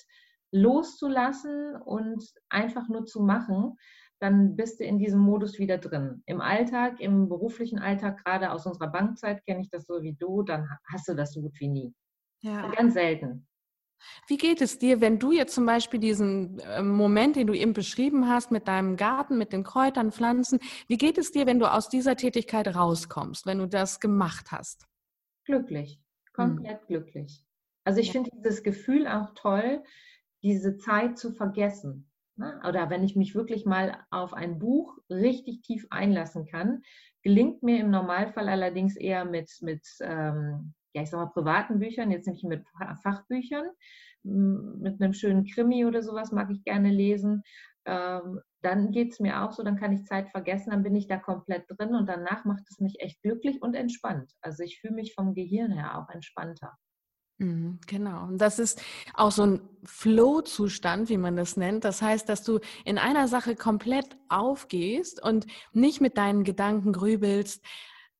loszulassen 0.50 1.76
und 1.76 2.24
einfach 2.48 2.88
nur 2.88 3.06
zu 3.06 3.22
machen, 3.22 3.76
dann 4.24 4.56
bist 4.56 4.80
du 4.80 4.84
in 4.84 4.98
diesem 4.98 5.20
Modus 5.20 5.58
wieder 5.58 5.76
drin. 5.76 6.22
Im 6.24 6.40
Alltag, 6.40 6.98
im 6.98 7.28
beruflichen 7.28 7.78
Alltag, 7.78 8.24
gerade 8.24 8.52
aus 8.52 8.64
unserer 8.64 8.90
Bankzeit 8.90 9.44
kenne 9.44 9.60
ich 9.60 9.68
das 9.68 9.84
so 9.84 10.02
wie 10.02 10.14
du, 10.14 10.42
dann 10.42 10.66
hast 10.90 11.06
du 11.08 11.14
das 11.14 11.34
so 11.34 11.42
gut 11.42 11.60
wie 11.60 11.68
nie. 11.68 11.94
Ja. 12.40 12.70
Ganz 12.70 12.94
selten. 12.94 13.46
Wie 14.26 14.38
geht 14.38 14.62
es 14.62 14.78
dir, 14.78 15.02
wenn 15.02 15.18
du 15.18 15.32
jetzt 15.32 15.54
zum 15.54 15.66
Beispiel 15.66 16.00
diesen 16.00 16.58
ähm, 16.64 16.88
Moment, 16.88 17.36
den 17.36 17.46
du 17.46 17.52
eben 17.52 17.74
beschrieben 17.74 18.26
hast, 18.26 18.50
mit 18.50 18.66
deinem 18.66 18.96
Garten, 18.96 19.36
mit 19.36 19.52
den 19.52 19.62
Kräutern, 19.62 20.10
Pflanzen, 20.10 20.58
wie 20.88 20.96
geht 20.96 21.18
es 21.18 21.30
dir, 21.30 21.46
wenn 21.46 21.58
du 21.58 21.70
aus 21.70 21.90
dieser 21.90 22.16
Tätigkeit 22.16 22.74
rauskommst, 22.74 23.44
wenn 23.44 23.58
du 23.58 23.66
das 23.66 24.00
gemacht 24.00 24.52
hast? 24.52 24.86
Glücklich, 25.44 26.00
komplett 26.32 26.80
hm. 26.80 26.86
glücklich. 26.86 27.44
Also 27.84 28.00
ich 28.00 28.06
ja. 28.06 28.12
finde 28.12 28.30
dieses 28.34 28.62
Gefühl 28.62 29.06
auch 29.06 29.34
toll, 29.34 29.82
diese 30.42 30.78
Zeit 30.78 31.18
zu 31.18 31.30
vergessen. 31.30 32.10
Ne? 32.36 32.60
Oder 32.68 32.90
wenn 32.90 33.04
ich 33.04 33.16
mich 33.16 33.34
wirklich 33.34 33.64
mal 33.64 34.04
auf 34.10 34.34
ein 34.34 34.58
Buch 34.58 34.98
richtig 35.08 35.62
tief 35.62 35.86
einlassen 35.90 36.46
kann, 36.46 36.82
gelingt 37.22 37.62
mir 37.62 37.80
im 37.80 37.90
Normalfall 37.90 38.48
allerdings 38.48 38.96
eher 38.96 39.24
mit, 39.24 39.50
mit 39.60 39.86
ähm, 40.00 40.74
ja, 40.94 41.02
ich 41.02 41.10
sag 41.10 41.18
mal, 41.18 41.32
privaten 41.32 41.78
Büchern, 41.78 42.10
jetzt 42.10 42.28
nicht 42.28 42.44
mit 42.44 42.64
Fachbüchern, 43.02 43.66
mit 44.22 45.00
einem 45.00 45.12
schönen 45.12 45.44
Krimi 45.44 45.84
oder 45.84 46.02
sowas 46.02 46.32
mag 46.32 46.50
ich 46.50 46.64
gerne 46.64 46.90
lesen. 46.90 47.42
Ähm, 47.84 48.40
dann 48.62 48.92
geht 48.92 49.12
es 49.12 49.20
mir 49.20 49.42
auch 49.42 49.52
so, 49.52 49.62
dann 49.62 49.76
kann 49.78 49.92
ich 49.92 50.06
Zeit 50.06 50.30
vergessen, 50.30 50.70
dann 50.70 50.82
bin 50.82 50.96
ich 50.96 51.06
da 51.06 51.18
komplett 51.18 51.64
drin 51.68 51.94
und 51.94 52.08
danach 52.08 52.44
macht 52.46 52.62
es 52.70 52.80
mich 52.80 53.00
echt 53.00 53.20
glücklich 53.22 53.60
und 53.60 53.74
entspannt. 53.74 54.32
Also 54.40 54.62
ich 54.62 54.80
fühle 54.80 54.94
mich 54.94 55.14
vom 55.14 55.34
Gehirn 55.34 55.72
her 55.72 55.98
auch 55.98 56.08
entspannter. 56.08 56.74
Mhm, 57.44 57.78
genau. 57.86 58.24
Und 58.24 58.38
das 58.38 58.58
ist 58.58 58.80
auch 59.12 59.30
so 59.30 59.42
ein 59.44 59.60
Flow-Zustand, 59.84 61.10
wie 61.10 61.18
man 61.18 61.36
das 61.36 61.56
nennt. 61.56 61.84
Das 61.84 62.00
heißt, 62.00 62.28
dass 62.28 62.42
du 62.42 62.60
in 62.84 62.96
einer 62.96 63.28
Sache 63.28 63.54
komplett 63.54 64.16
aufgehst 64.28 65.22
und 65.22 65.46
nicht 65.72 66.00
mit 66.00 66.16
deinen 66.16 66.44
Gedanken 66.44 66.92
grübelst, 66.92 67.62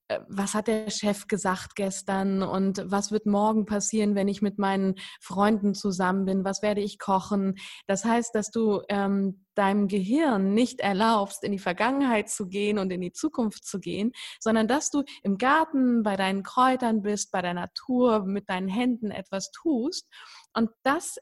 äh, 0.08 0.20
was 0.28 0.52
hat 0.52 0.68
der 0.68 0.90
Chef 0.90 1.26
gesagt 1.26 1.74
gestern 1.74 2.42
und 2.42 2.84
was 2.86 3.12
wird 3.12 3.24
morgen 3.24 3.64
passieren, 3.64 4.14
wenn 4.14 4.28
ich 4.28 4.42
mit 4.42 4.58
meinen 4.58 4.96
Freunden 5.20 5.74
zusammen 5.74 6.26
bin, 6.26 6.44
was 6.44 6.60
werde 6.60 6.82
ich 6.82 6.98
kochen. 6.98 7.54
Das 7.86 8.04
heißt, 8.04 8.34
dass 8.34 8.50
du 8.50 8.82
ähm, 8.90 9.43
deinem 9.54 9.88
Gehirn 9.88 10.54
nicht 10.54 10.80
erlaubst, 10.80 11.44
in 11.44 11.52
die 11.52 11.58
Vergangenheit 11.58 12.28
zu 12.28 12.48
gehen 12.48 12.78
und 12.78 12.90
in 12.90 13.00
die 13.00 13.12
Zukunft 13.12 13.64
zu 13.64 13.80
gehen, 13.80 14.12
sondern 14.40 14.68
dass 14.68 14.90
du 14.90 15.02
im 15.22 15.38
Garten 15.38 16.02
bei 16.02 16.16
deinen 16.16 16.42
Kräutern 16.42 17.02
bist, 17.02 17.30
bei 17.30 17.42
der 17.42 17.54
Natur, 17.54 18.24
mit 18.24 18.48
deinen 18.48 18.68
Händen 18.68 19.10
etwas 19.10 19.50
tust. 19.50 20.08
Und 20.54 20.70
das 20.82 21.16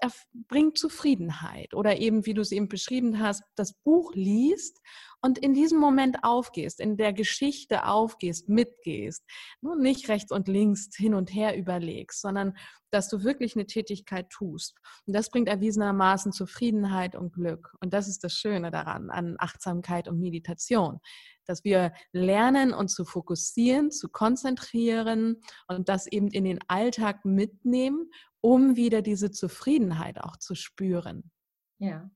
bringt 0.48 0.78
Zufriedenheit. 0.78 1.74
Oder 1.74 1.98
eben, 1.98 2.26
wie 2.26 2.34
du 2.34 2.42
es 2.42 2.52
eben 2.52 2.68
beschrieben 2.68 3.18
hast, 3.18 3.42
das 3.54 3.72
Buch 3.72 4.12
liest 4.14 4.80
und 5.22 5.38
in 5.38 5.54
diesem 5.54 5.78
Moment 5.78 6.18
aufgehst, 6.22 6.80
in 6.80 6.96
der 6.96 7.12
Geschichte 7.12 7.86
aufgehst, 7.86 8.48
mitgehst, 8.48 9.24
nur 9.60 9.76
nicht 9.76 10.08
rechts 10.08 10.32
und 10.32 10.48
links 10.48 10.90
hin 10.94 11.14
und 11.14 11.32
her 11.32 11.56
überlegst, 11.56 12.20
sondern 12.20 12.56
dass 12.92 13.08
du 13.08 13.24
wirklich 13.24 13.56
eine 13.56 13.66
Tätigkeit 13.66 14.30
tust. 14.30 14.78
Und 15.06 15.14
das 15.14 15.30
bringt 15.30 15.48
erwiesenermaßen 15.48 16.32
Zufriedenheit 16.32 17.16
und 17.16 17.32
Glück. 17.32 17.74
Und 17.80 17.94
das 17.94 18.06
ist 18.06 18.22
das 18.22 18.34
Schöne 18.34 18.70
daran, 18.70 19.10
an 19.10 19.36
Achtsamkeit 19.38 20.08
und 20.08 20.20
Meditation, 20.20 21.00
dass 21.46 21.64
wir 21.64 21.92
lernen, 22.12 22.72
uns 22.72 22.94
zu 22.94 23.04
fokussieren, 23.04 23.90
zu 23.90 24.08
konzentrieren 24.08 25.40
und 25.66 25.88
das 25.88 26.06
eben 26.06 26.28
in 26.28 26.44
den 26.44 26.58
Alltag 26.68 27.24
mitnehmen, 27.24 28.10
um 28.40 28.76
wieder 28.76 29.02
diese 29.02 29.30
Zufriedenheit 29.30 30.20
auch 30.22 30.36
zu 30.36 30.54
spüren. 30.54 31.30
Ja, 31.78 32.10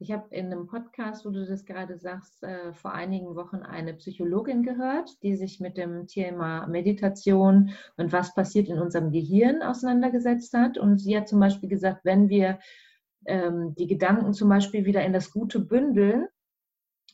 ich 0.00 0.12
habe 0.12 0.34
in 0.34 0.46
einem 0.46 0.66
Podcast, 0.66 1.26
wo 1.26 1.30
du 1.30 1.44
das 1.44 1.64
gerade 1.64 1.98
sagst, 1.98 2.42
äh, 2.42 2.72
vor 2.72 2.92
einigen 2.92 3.34
Wochen 3.34 3.62
eine 3.62 3.94
Psychologin 3.94 4.62
gehört, 4.62 5.22
die 5.22 5.34
sich 5.34 5.58
mit 5.58 5.76
dem 5.76 6.06
Thema 6.06 6.66
Meditation 6.68 7.70
und 7.96 8.12
was 8.12 8.34
passiert 8.34 8.68
in 8.68 8.78
unserem 8.78 9.10
Gehirn 9.10 9.62
auseinandergesetzt 9.62 10.54
hat. 10.54 10.78
Und 10.78 10.98
sie 10.98 11.16
hat 11.16 11.28
zum 11.28 11.40
Beispiel 11.40 11.68
gesagt, 11.68 12.04
wenn 12.04 12.28
wir 12.28 12.60
ähm, 13.26 13.74
die 13.76 13.88
Gedanken 13.88 14.32
zum 14.34 14.48
Beispiel 14.48 14.84
wieder 14.84 15.04
in 15.04 15.12
das 15.12 15.32
Gute 15.32 15.60
bündeln, 15.60 16.28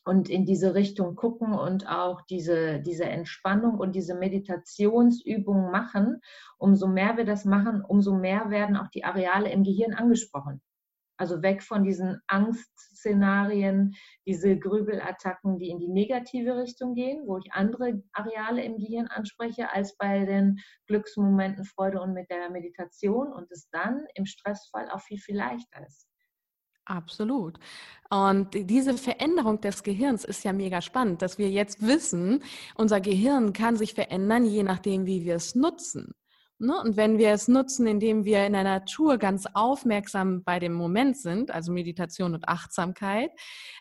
und 0.04 0.28
in 0.28 0.44
diese 0.44 0.74
Richtung 0.74 1.16
gucken 1.16 1.54
und 1.54 1.88
auch 1.88 2.20
diese, 2.22 2.80
diese 2.80 3.06
Entspannung 3.06 3.78
und 3.78 3.94
diese 3.94 4.14
Meditationsübungen 4.14 5.70
machen, 5.70 6.20
umso 6.58 6.88
mehr 6.88 7.16
wir 7.16 7.24
das 7.24 7.44
machen, 7.44 7.82
umso 7.82 8.14
mehr 8.14 8.50
werden 8.50 8.76
auch 8.76 8.88
die 8.88 9.04
Areale 9.04 9.50
im 9.50 9.64
Gehirn 9.64 9.94
angesprochen. 9.94 10.60
Also 11.16 11.42
weg 11.42 11.62
von 11.62 11.84
diesen 11.84 12.20
Angstszenarien, 12.26 13.94
diese 14.26 14.58
Grübelattacken, 14.58 15.58
die 15.58 15.70
in 15.70 15.78
die 15.78 15.88
negative 15.88 16.56
Richtung 16.56 16.94
gehen, 16.94 17.22
wo 17.26 17.38
ich 17.38 17.52
andere 17.52 18.02
Areale 18.12 18.64
im 18.64 18.78
Gehirn 18.78 19.06
anspreche, 19.06 19.72
als 19.72 19.96
bei 19.96 20.24
den 20.24 20.58
Glücksmomenten 20.86 21.64
Freude 21.64 22.00
und 22.00 22.14
mit 22.14 22.30
der 22.30 22.50
Meditation 22.50 23.32
und 23.32 23.50
es 23.52 23.68
dann 23.70 24.04
im 24.14 24.26
Stressfall 24.26 24.90
auch 24.90 25.00
viel, 25.00 25.18
viel 25.18 25.36
leichter 25.36 25.86
ist. 25.86 26.08
Absolut. 26.86 27.58
Und 28.10 28.50
diese 28.52 28.98
Veränderung 28.98 29.60
des 29.60 29.82
Gehirns 29.82 30.24
ist 30.24 30.44
ja 30.44 30.52
mega 30.52 30.82
spannend, 30.82 31.22
dass 31.22 31.38
wir 31.38 31.50
jetzt 31.50 31.86
wissen, 31.86 32.42
unser 32.74 33.00
Gehirn 33.00 33.54
kann 33.54 33.76
sich 33.76 33.94
verändern, 33.94 34.44
je 34.44 34.62
nachdem, 34.62 35.06
wie 35.06 35.24
wir 35.24 35.36
es 35.36 35.54
nutzen. 35.54 36.12
Ne? 36.58 36.80
Und 36.80 36.96
wenn 36.96 37.18
wir 37.18 37.30
es 37.30 37.48
nutzen, 37.48 37.86
indem 37.86 38.24
wir 38.24 38.46
in 38.46 38.52
der 38.52 38.62
Natur 38.62 39.18
ganz 39.18 39.46
aufmerksam 39.54 40.44
bei 40.44 40.60
dem 40.60 40.72
Moment 40.72 41.16
sind, 41.16 41.50
also 41.50 41.72
Meditation 41.72 42.34
und 42.34 42.48
Achtsamkeit, 42.48 43.30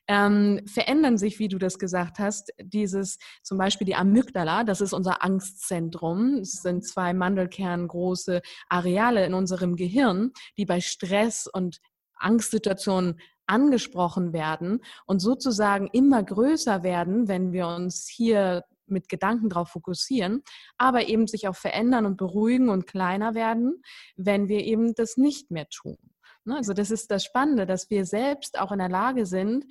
ähm, 0.08 0.62
verändern 0.66 1.18
sich, 1.18 1.38
wie 1.38 1.48
du 1.48 1.60
das 1.60 1.78
gesagt 1.78 2.18
hast, 2.18 2.52
dieses 2.60 3.20
zum 3.44 3.58
Beispiel 3.58 3.86
die 3.86 3.96
Amygdala, 3.96 4.64
das 4.64 4.82
ist 4.82 4.94
unser 4.94 5.24
Angstzentrum. 5.24 6.40
Es 6.42 6.62
sind 6.62 6.84
zwei 6.86 7.14
mandelkerngroße 7.14 8.42
Areale 8.70 9.26
in 9.26 9.34
unserem 9.34 9.76
Gehirn, 9.76 10.32
die 10.58 10.66
bei 10.66 10.82
Stress 10.82 11.48
und 11.48 11.80
Angstsituationen 12.18 13.20
angesprochen 13.46 14.34
werden 14.34 14.80
und 15.06 15.20
sozusagen 15.20 15.88
immer 15.92 16.24
größer 16.24 16.84
werden, 16.84 17.28
wenn 17.28 17.52
wir 17.52 17.68
uns 17.68 18.08
hier 18.08 18.64
mit 18.88 19.10
Gedanken 19.10 19.50
darauf 19.50 19.70
fokussieren, 19.70 20.44
aber 20.78 21.08
eben 21.08 21.28
sich 21.28 21.48
auch 21.48 21.56
verändern 21.56 22.06
und 22.06 22.18
beruhigen 22.18 22.70
und 22.70 22.88
kleiner 22.88 23.34
werden, 23.34 23.82
wenn 24.16 24.48
wir 24.48 24.64
eben 24.64 24.94
das 24.96 25.18
nicht 25.18 25.52
mehr 25.52 25.68
tun. 25.70 25.98
Ne, 26.46 26.58
also 26.58 26.74
das 26.74 26.92
ist 26.92 27.10
das 27.10 27.24
Spannende, 27.24 27.66
dass 27.66 27.90
wir 27.90 28.06
selbst 28.06 28.60
auch 28.60 28.72
in 28.72 28.80
der 28.80 28.90
Lage 28.90 29.26
sind, 29.26 29.66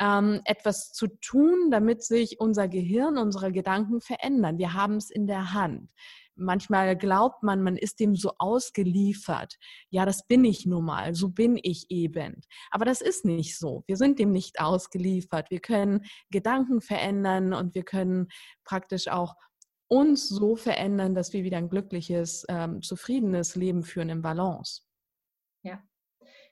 ähm, 0.00 0.40
etwas 0.44 0.92
zu 0.92 1.06
tun, 1.20 1.70
damit 1.70 2.02
sich 2.02 2.40
unser 2.40 2.68
Gehirn, 2.68 3.16
unsere 3.16 3.52
Gedanken 3.52 4.00
verändern. 4.00 4.58
Wir 4.58 4.72
haben 4.72 4.96
es 4.96 5.10
in 5.10 5.26
der 5.26 5.52
Hand. 5.52 5.88
Manchmal 6.36 6.96
glaubt 6.96 7.42
man, 7.42 7.62
man 7.62 7.76
ist 7.76 7.98
dem 8.00 8.14
so 8.14 8.32
ausgeliefert. 8.38 9.56
Ja, 9.90 10.04
das 10.04 10.26
bin 10.26 10.44
ich 10.44 10.66
nun 10.66 10.84
mal, 10.84 11.14
so 11.14 11.30
bin 11.30 11.58
ich 11.62 11.86
eben. 11.88 12.40
Aber 12.70 12.84
das 12.84 13.00
ist 13.00 13.24
nicht 13.24 13.58
so. 13.58 13.84
Wir 13.86 13.96
sind 13.96 14.18
dem 14.18 14.32
nicht 14.32 14.60
ausgeliefert. 14.60 15.50
Wir 15.50 15.60
können 15.60 16.04
Gedanken 16.30 16.80
verändern 16.80 17.52
und 17.52 17.74
wir 17.74 17.84
können 17.84 18.28
praktisch 18.64 19.08
auch 19.08 19.34
uns 19.88 20.28
so 20.28 20.56
verändern, 20.56 21.14
dass 21.14 21.32
wir 21.32 21.44
wieder 21.44 21.58
ein 21.58 21.68
glückliches, 21.68 22.44
ähm, 22.48 22.82
zufriedenes 22.82 23.56
Leben 23.56 23.82
führen 23.82 24.08
im 24.08 24.22
Balance. 24.22 24.82
Ja, 25.62 25.82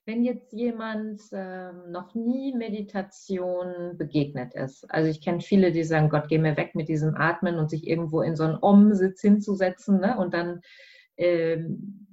wenn 0.06 0.22
jetzt 0.22 0.52
jemand 0.52 1.22
ähm, 1.32 1.90
noch 1.90 2.14
nie 2.14 2.54
Meditation 2.54 3.96
begegnet 3.96 4.54
ist. 4.54 4.90
Also 4.90 5.08
ich 5.08 5.22
kenne 5.22 5.40
viele, 5.40 5.72
die 5.72 5.84
sagen, 5.84 6.10
Gott, 6.10 6.28
geh 6.28 6.38
mir 6.38 6.56
weg 6.56 6.74
mit 6.74 6.88
diesem 6.88 7.16
Atmen 7.16 7.56
und 7.56 7.70
sich 7.70 7.86
irgendwo 7.86 8.20
in 8.20 8.36
so 8.36 8.44
einen 8.44 8.58
Om-Sitz 8.60 9.22
hinzusetzen 9.22 10.00
ne? 10.00 10.18
und 10.18 10.34
dann 10.34 10.60
ähm, 11.16 12.04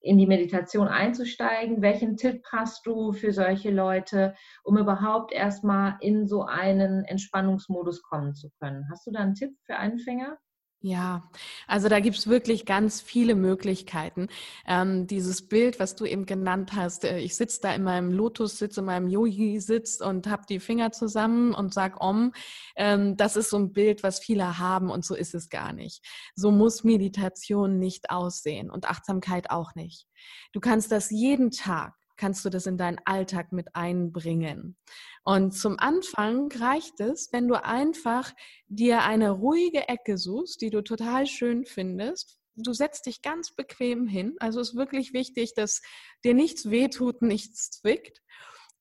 in 0.00 0.18
die 0.18 0.26
Meditation 0.26 0.88
einzusteigen. 0.88 1.82
Welchen 1.82 2.16
Tipp 2.16 2.44
hast 2.50 2.84
du 2.86 3.12
für 3.12 3.32
solche 3.32 3.70
Leute, 3.70 4.34
um 4.62 4.76
überhaupt 4.76 5.32
erstmal 5.32 5.96
in 6.00 6.26
so 6.26 6.42
einen 6.42 7.04
Entspannungsmodus 7.04 8.02
kommen 8.02 8.34
zu 8.34 8.50
können? 8.60 8.88
Hast 8.90 9.06
du 9.06 9.12
da 9.12 9.20
einen 9.20 9.34
Tipp 9.34 9.56
für 9.64 9.76
Anfänger? 9.76 10.36
Ja, 10.86 11.30
also 11.66 11.88
da 11.88 11.98
gibt 11.98 12.18
es 12.18 12.26
wirklich 12.26 12.66
ganz 12.66 13.00
viele 13.00 13.34
Möglichkeiten. 13.34 14.28
Ähm, 14.66 15.06
dieses 15.06 15.48
Bild, 15.48 15.80
was 15.80 15.96
du 15.96 16.04
eben 16.04 16.26
genannt 16.26 16.74
hast, 16.74 17.04
äh, 17.04 17.20
ich 17.20 17.36
sitze 17.36 17.60
da 17.62 17.74
in 17.74 17.84
meinem 17.84 18.12
Lotus-Sitz, 18.12 18.76
in 18.76 18.84
meinem 18.84 19.08
Yogi-Sitz 19.08 20.02
und 20.02 20.26
habe 20.26 20.42
die 20.46 20.60
Finger 20.60 20.92
zusammen 20.92 21.54
und 21.54 21.72
sag 21.72 22.02
Om, 22.02 22.34
ähm, 22.76 23.16
das 23.16 23.36
ist 23.36 23.48
so 23.48 23.56
ein 23.56 23.72
Bild, 23.72 24.02
was 24.02 24.18
viele 24.18 24.58
haben 24.58 24.90
und 24.90 25.06
so 25.06 25.14
ist 25.14 25.34
es 25.34 25.48
gar 25.48 25.72
nicht. 25.72 26.04
So 26.34 26.50
muss 26.50 26.84
Meditation 26.84 27.78
nicht 27.78 28.10
aussehen 28.10 28.70
und 28.70 28.84
Achtsamkeit 28.86 29.48
auch 29.48 29.74
nicht. 29.74 30.06
Du 30.52 30.60
kannst 30.60 30.92
das 30.92 31.08
jeden 31.08 31.50
Tag 31.50 31.94
kannst 32.16 32.44
du 32.44 32.50
das 32.50 32.66
in 32.66 32.78
deinen 32.78 32.98
Alltag 33.04 33.52
mit 33.52 33.74
einbringen. 33.74 34.76
Und 35.24 35.52
zum 35.52 35.78
Anfang 35.78 36.50
reicht 36.52 37.00
es, 37.00 37.32
wenn 37.32 37.48
du 37.48 37.62
einfach 37.62 38.32
dir 38.66 39.02
eine 39.02 39.30
ruhige 39.30 39.88
Ecke 39.88 40.18
suchst, 40.18 40.60
die 40.60 40.70
du 40.70 40.82
total 40.82 41.26
schön 41.26 41.64
findest. 41.64 42.38
Du 42.56 42.72
setzt 42.72 43.06
dich 43.06 43.22
ganz 43.22 43.54
bequem 43.54 44.06
hin. 44.06 44.36
Also 44.38 44.60
ist 44.60 44.76
wirklich 44.76 45.12
wichtig, 45.12 45.54
dass 45.54 45.82
dir 46.24 46.34
nichts 46.34 46.70
wehtut, 46.70 47.22
nichts 47.22 47.70
zwickt. 47.70 48.22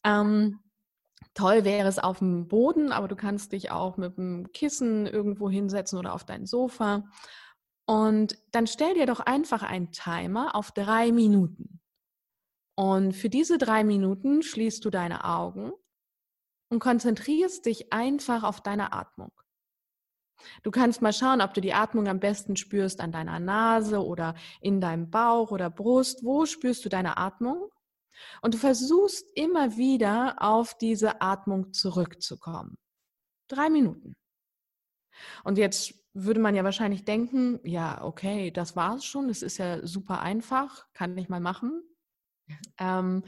Ähm, 0.03 0.59
toll 1.33 1.63
wäre 1.63 1.87
es 1.87 1.99
auf 1.99 2.19
dem 2.19 2.47
Boden, 2.47 2.91
aber 2.91 3.07
du 3.07 3.15
kannst 3.15 3.53
dich 3.53 3.71
auch 3.71 3.97
mit 3.97 4.17
dem 4.17 4.51
Kissen 4.53 5.07
irgendwo 5.07 5.49
hinsetzen 5.49 5.97
oder 5.97 6.13
auf 6.13 6.25
dein 6.25 6.45
Sofa. 6.45 7.09
Und 7.85 8.37
dann 8.51 8.67
stell 8.67 8.93
dir 8.93 9.05
doch 9.05 9.19
einfach 9.19 9.63
einen 9.63 9.91
Timer 9.91 10.55
auf 10.55 10.71
drei 10.71 11.11
Minuten. 11.11 11.81
Und 12.75 13.13
für 13.13 13.29
diese 13.29 13.57
drei 13.57 13.83
Minuten 13.83 14.41
schließt 14.41 14.83
du 14.83 14.89
deine 14.89 15.25
Augen 15.25 15.73
und 16.69 16.79
konzentrierst 16.79 17.65
dich 17.65 17.93
einfach 17.93 18.43
auf 18.43 18.61
deine 18.61 18.93
Atmung. 18.93 19.31
Du 20.63 20.71
kannst 20.71 21.01
mal 21.01 21.13
schauen, 21.13 21.41
ob 21.41 21.53
du 21.53 21.61
die 21.61 21.73
Atmung 21.73 22.07
am 22.07 22.19
besten 22.19 22.55
spürst 22.55 22.99
an 22.99 23.11
deiner 23.11 23.39
Nase 23.39 24.03
oder 24.03 24.35
in 24.61 24.81
deinem 24.81 25.09
Bauch 25.09 25.51
oder 25.51 25.69
Brust. 25.69 26.23
Wo 26.23 26.45
spürst 26.45 26.83
du 26.83 26.89
deine 26.89 27.17
Atmung? 27.17 27.69
Und 28.41 28.53
du 28.53 28.57
versuchst 28.57 29.25
immer 29.35 29.77
wieder 29.77 30.35
auf 30.39 30.77
diese 30.77 31.21
Atmung 31.21 31.73
zurückzukommen. 31.73 32.77
Drei 33.47 33.69
Minuten. 33.69 34.15
Und 35.43 35.57
jetzt 35.57 35.93
würde 36.13 36.39
man 36.39 36.55
ja 36.55 36.63
wahrscheinlich 36.63 37.05
denken, 37.05 37.59
ja, 37.63 38.03
okay, 38.03 38.51
das 38.51 38.75
war's 38.75 39.05
schon, 39.05 39.29
es 39.29 39.41
ist 39.41 39.57
ja 39.57 39.85
super 39.85 40.21
einfach, 40.21 40.91
kann 40.93 41.17
ich 41.17 41.29
mal 41.29 41.39
machen. 41.39 41.83
Ähm, 42.79 43.23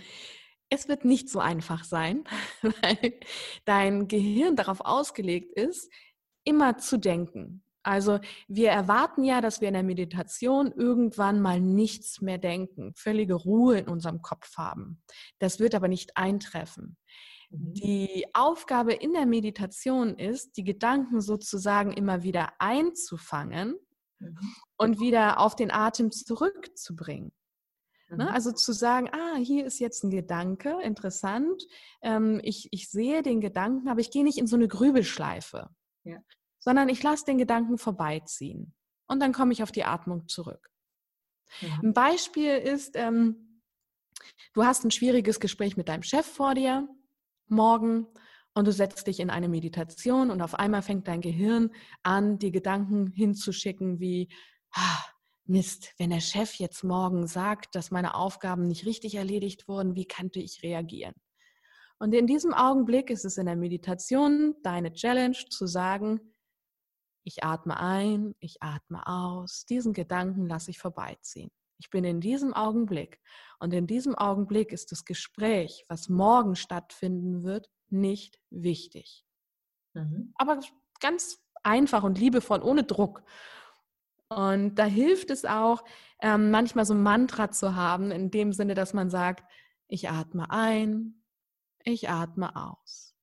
es 0.70 0.88
wird 0.88 1.06
nicht 1.06 1.30
so 1.30 1.40
einfach 1.40 1.84
sein, 1.84 2.24
weil 2.62 3.20
dein 3.66 4.08
Gehirn 4.08 4.56
darauf 4.56 4.82
ausgelegt 4.82 5.54
ist, 5.54 5.92
immer 6.44 6.78
zu 6.78 6.98
denken. 6.98 7.64
Also 7.84 8.20
wir 8.48 8.72
erwarten 8.72 9.24
ja, 9.24 9.42
dass 9.42 9.62
wir 9.62 9.68
in 9.68 9.76
der 9.76 9.84
Meditation 9.84 10.72
irgendwann 10.76 11.40
mal 11.40 11.62
nichts 11.62 12.20
mehr 12.20 12.40
denken, 12.40 12.94
völlige 12.96 13.36
Ruhe 13.36 13.78
in 13.78 13.88
unserem 13.88 14.24
Kopf 14.24 14.58
haben. 14.58 15.04
Das 15.38 15.60
wird 15.60 15.76
aber 15.76 15.88
nicht 15.88 16.18
eintreffen. 16.18 16.98
Mhm. 17.52 17.74
Die 17.74 18.26
Aufgabe 18.34 18.94
in 18.94 19.14
der 19.14 19.28
Meditation 19.28 20.18
ist, 20.18 20.58
die 20.58 20.64
Gedanken 20.64 21.22
sozusagen 21.22 21.94
immer 21.94 22.24
wieder 22.24 22.54
einzufangen 22.58 23.76
mhm. 24.18 24.38
und 24.78 25.00
wieder 25.00 25.40
auf 25.40 25.56
den 25.56 25.70
Atem 25.70 26.12
zurückzubringen. 26.12 27.32
Ne? 28.10 28.26
Mhm. 28.26 28.30
Also 28.32 28.52
zu 28.52 28.72
sagen, 28.72 29.10
ah, 29.12 29.36
hier 29.36 29.66
ist 29.66 29.80
jetzt 29.80 30.04
ein 30.04 30.12
Gedanke, 30.12 30.78
interessant. 30.84 31.64
Ähm, 32.02 32.40
ich, 32.44 32.68
ich 32.72 32.90
sehe 32.90 33.22
den 33.22 33.42
Gedanken, 33.42 33.88
aber 33.88 34.00
ich 34.00 34.12
gehe 34.12 34.24
nicht 34.24 34.38
in 34.38 34.48
so 34.48 34.56
eine 34.56 34.68
Grübelschleife, 34.68 35.70
ja. 36.04 36.20
sondern 36.60 36.90
ich 36.90 37.02
lasse 37.02 37.26
den 37.26 37.38
Gedanken 37.38 37.78
vorbeiziehen. 37.78 38.74
Und 39.08 39.20
dann 39.20 39.34
komme 39.34 39.54
ich 39.54 39.64
auf 39.64 39.72
die 39.72 39.84
Atmung 39.86 40.28
zurück. 40.28 40.70
Ja. 41.62 41.80
Ein 41.84 41.94
Beispiel 41.94 42.58
ist, 42.58 42.96
ähm, 42.96 43.62
du 44.54 44.64
hast 44.64 44.84
ein 44.84 44.92
schwieriges 44.92 45.40
Gespräch 45.40 45.78
mit 45.78 45.90
deinem 45.90 46.04
Chef 46.04 46.26
vor 46.26 46.54
dir 46.56 46.88
morgen 47.48 48.08
und 48.54 48.66
du 48.66 48.72
setzt 48.72 49.08
dich 49.08 49.20
in 49.20 49.30
eine 49.30 49.50
Meditation 49.50 50.32
und 50.32 50.42
auf 50.42 50.56
einmal 50.56 50.82
fängt 50.82 51.08
dein 51.08 51.22
Gehirn 51.22 51.72
an, 52.04 52.40
die 52.40 52.52
Gedanken 52.52 53.08
hinzuschicken 53.08 54.00
wie, 54.00 54.30
ah, 54.72 55.04
Mist, 55.46 55.94
wenn 55.98 56.10
der 56.10 56.22
Chef 56.22 56.56
jetzt 56.56 56.84
morgen 56.84 57.28
sagt, 57.28 57.76
dass 57.76 57.92
meine 57.92 58.16
Aufgaben 58.16 58.68
nicht 58.68 58.86
richtig 58.86 59.16
erledigt 59.16 59.68
wurden, 59.68 59.96
wie 59.96 60.08
könnte 60.08 60.40
ich 60.40 60.64
reagieren? 60.64 61.14
Und 62.00 62.14
in 62.14 62.28
diesem 62.28 62.54
Augenblick 62.54 63.10
ist 63.10 63.26
es 63.26 63.38
in 63.38 63.46
der 63.46 63.56
Meditation 63.56 64.56
deine 64.64 64.92
Challenge 64.94 65.38
zu 65.50 65.66
sagen, 65.68 66.20
ich 67.24 67.44
atme 67.44 67.80
ein, 67.80 68.36
ich 68.40 68.62
atme 68.62 69.06
aus, 69.08 69.66
diesen 69.66 69.94
Gedanken 69.94 70.46
lasse 70.46 70.72
ich 70.72 70.80
vorbeiziehen. 70.80 71.50
Ich 71.78 71.90
bin 71.90 72.04
in 72.04 72.22
diesem 72.22 72.54
Augenblick 72.54 73.20
und 73.60 73.74
in 73.74 73.88
diesem 73.88 74.16
Augenblick 74.16 74.72
ist 74.72 74.92
das 74.92 75.06
Gespräch, 75.06 75.84
was 75.90 76.10
morgen 76.10 76.56
stattfinden 76.56 77.44
wird, 77.44 77.70
nicht 77.90 78.40
wichtig. 78.50 79.26
Mhm. 79.94 80.34
Aber 80.36 80.60
ganz 81.00 81.40
einfach 81.64 82.04
und 82.04 82.20
liebevoll, 82.20 82.62
ohne 82.62 82.84
Druck. 82.84 83.24
Und 84.30 84.76
da 84.76 84.86
hilft 84.86 85.30
es 85.30 85.46
auch, 85.46 85.84
ähm, 86.22 86.52
manchmal 86.52 86.86
so 86.86 86.94
ein 86.94 87.04
Mantra 87.04 87.52
zu 87.52 87.76
haben, 87.76 88.12
in 88.12 88.32
dem 88.32 88.54
Sinne, 88.54 88.74
dass 88.74 88.94
man 88.94 89.10
sagt, 89.10 89.44
ich 89.88 90.10
atme 90.10 90.50
ein, 90.50 91.24
ich 91.84 92.10
atme 92.10 92.56
aus. 92.56 93.16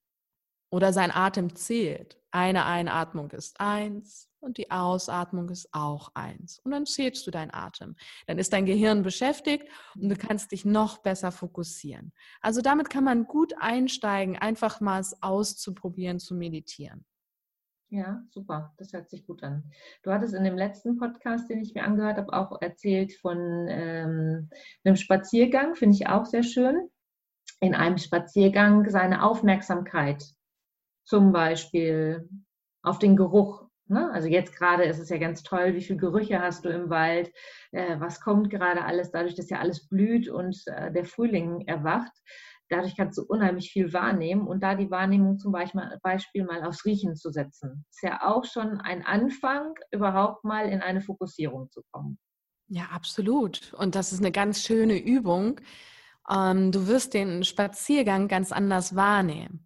Oder 0.71 0.93
sein 0.93 1.11
Atem 1.11 1.55
zählt. 1.55 2.19
Eine 2.31 2.65
Einatmung 2.65 3.31
ist 3.33 3.61
eins 3.61 4.31
und 4.41 4.57
die 4.57 4.71
Ausatmung 4.71 5.51
ist 5.51 5.69
auch 5.73 6.11
eins. 6.15 6.61
Und 6.61 6.71
dann 6.71 6.87
zählst 6.87 7.27
du 7.27 7.31
deinen 7.31 7.53
Atem. 7.53 7.95
Dann 8.27 8.39
ist 8.39 8.55
dein 8.55 8.65
Gehirn 8.65 9.03
beschäftigt 9.03 9.69
und 9.95 10.09
du 10.09 10.17
kannst 10.17 10.53
dich 10.53 10.65
noch 10.65 10.99
besser 10.99 11.31
fokussieren. 11.31 12.13
Also 12.41 12.63
damit 12.63 12.89
kann 12.89 13.05
man 13.05 13.27
gut 13.27 13.53
einsteigen, 13.61 14.39
einfach 14.39 14.81
mal 14.81 15.01
es 15.01 15.23
auszuprobieren, 15.23 16.19
zu 16.19 16.35
meditieren. 16.35 17.05
Ja, 17.93 18.23
super. 18.31 18.73
Das 18.79 18.95
hört 18.95 19.11
sich 19.11 19.27
gut 19.27 19.43
an. 19.43 19.71
Du 20.03 20.13
hattest 20.13 20.33
in 20.33 20.45
dem 20.45 20.57
letzten 20.57 20.97
Podcast, 20.97 21.51
den 21.51 21.61
ich 21.61 21.75
mir 21.75 21.85
angehört 21.85 22.17
habe, 22.17 22.33
auch 22.33 22.63
erzählt 22.63 23.13
von 23.19 23.67
ähm, 23.69 24.49
einem 24.83 24.97
Spaziergang, 24.97 25.75
finde 25.75 25.97
ich 25.97 26.07
auch 26.07 26.25
sehr 26.25 26.43
schön. 26.43 26.89
In 27.61 27.75
einem 27.75 27.99
Spaziergang 27.99 28.89
seine 28.89 29.23
Aufmerksamkeit 29.23 30.25
zum 31.05 31.33
Beispiel 31.33 32.31
auf 32.83 32.99
den 32.99 33.15
Geruch. 33.15 33.69
Ne? 33.89 34.11
Also 34.11 34.27
jetzt 34.27 34.57
gerade 34.57 34.85
ist 34.85 34.99
es 34.99 35.11
ja 35.11 35.19
ganz 35.19 35.43
toll, 35.43 35.75
wie 35.75 35.83
viele 35.83 35.99
Gerüche 35.99 36.41
hast 36.41 36.65
du 36.65 36.71
im 36.71 36.89
Wald, 36.89 37.31
äh, 37.73 38.01
was 38.01 38.23
kommt 38.23 38.49
gerade 38.49 38.87
alles, 38.87 39.11
dadurch, 39.11 39.35
dass 39.35 39.51
ja 39.51 39.59
alles 39.59 39.87
blüht 39.87 40.31
und 40.31 40.63
äh, 40.67 40.91
der 40.91 41.05
Frühling 41.05 41.67
erwacht 41.67 42.13
Dadurch 42.69 42.97
kannst 42.97 43.19
du 43.19 43.23
unheimlich 43.23 43.71
viel 43.71 43.93
wahrnehmen 43.93 44.47
und 44.47 44.63
da 44.63 44.75
die 44.75 44.91
Wahrnehmung 44.91 45.39
zum 45.39 45.53
Beispiel 45.53 46.45
mal 46.45 46.65
aufs 46.65 46.85
Riechen 46.85 47.17
zu 47.17 47.31
setzen. 47.31 47.85
Ist 47.91 48.03
ja 48.03 48.23
auch 48.23 48.45
schon 48.45 48.81
ein 48.81 49.05
Anfang, 49.05 49.75
überhaupt 49.91 50.45
mal 50.45 50.69
in 50.69 50.81
eine 50.81 51.01
Fokussierung 51.01 51.71
zu 51.71 51.83
kommen. 51.91 52.19
Ja, 52.69 52.85
absolut. 52.85 53.75
Und 53.75 53.95
das 53.95 54.13
ist 54.13 54.21
eine 54.21 54.33
ganz 54.33 54.63
schöne 54.63 54.99
Übung. 54.99 55.61
Ähm, 56.31 56.73
du 56.73 56.87
wirst 56.87 57.13
den 57.13 57.45
Spaziergang 57.45 58.29
ganz 58.29 58.53
anders 58.53 58.97
wahrnehmen. 58.97 59.65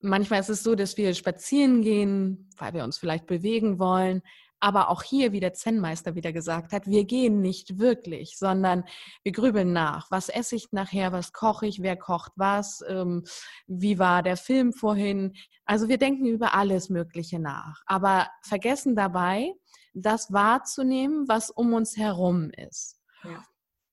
Manchmal 0.00 0.40
ist 0.40 0.48
es 0.48 0.62
so, 0.62 0.74
dass 0.74 0.96
wir 0.96 1.12
spazieren 1.14 1.82
gehen, 1.82 2.48
weil 2.56 2.72
wir 2.72 2.84
uns 2.84 2.98
vielleicht 2.98 3.26
bewegen 3.26 3.78
wollen, 3.78 4.22
aber 4.60 4.90
auch 4.90 5.02
hier, 5.02 5.32
wie 5.32 5.40
der 5.40 5.54
Zen-Meister 5.54 6.14
wieder 6.14 6.32
gesagt 6.32 6.72
hat, 6.72 6.86
wir 6.86 7.04
gehen 7.04 7.40
nicht 7.40 7.78
wirklich, 7.78 8.36
sondern 8.38 8.84
wir 9.22 9.32
grübeln 9.32 9.72
nach. 9.72 10.10
Was 10.10 10.28
esse 10.28 10.56
ich 10.56 10.70
nachher? 10.72 11.12
Was 11.12 11.32
koche 11.32 11.66
ich? 11.66 11.82
Wer 11.82 11.96
kocht 11.96 12.32
was? 12.36 12.84
Ähm, 12.86 13.24
wie 13.66 13.98
war 13.98 14.22
der 14.22 14.36
Film 14.36 14.72
vorhin? 14.72 15.34
Also 15.64 15.88
wir 15.88 15.98
denken 15.98 16.26
über 16.26 16.54
alles 16.54 16.90
Mögliche 16.90 17.38
nach, 17.38 17.82
aber 17.86 18.28
vergessen 18.42 18.94
dabei, 18.94 19.54
das 19.94 20.32
wahrzunehmen, 20.32 21.26
was 21.26 21.50
um 21.50 21.72
uns 21.72 21.96
herum 21.96 22.50
ist. 22.50 23.00
Ja. 23.24 23.44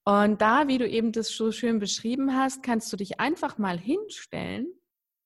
Und 0.06 0.42
da, 0.42 0.68
wie 0.68 0.78
du 0.78 0.88
eben 0.88 1.12
das 1.12 1.30
so 1.30 1.52
schön 1.52 1.80
beschrieben 1.80 2.36
hast, 2.36 2.64
kannst 2.64 2.92
du 2.94 2.98
dich 2.98 3.20
einfach 3.20 3.58
mal 3.58 3.78
hinstellen 3.78 4.68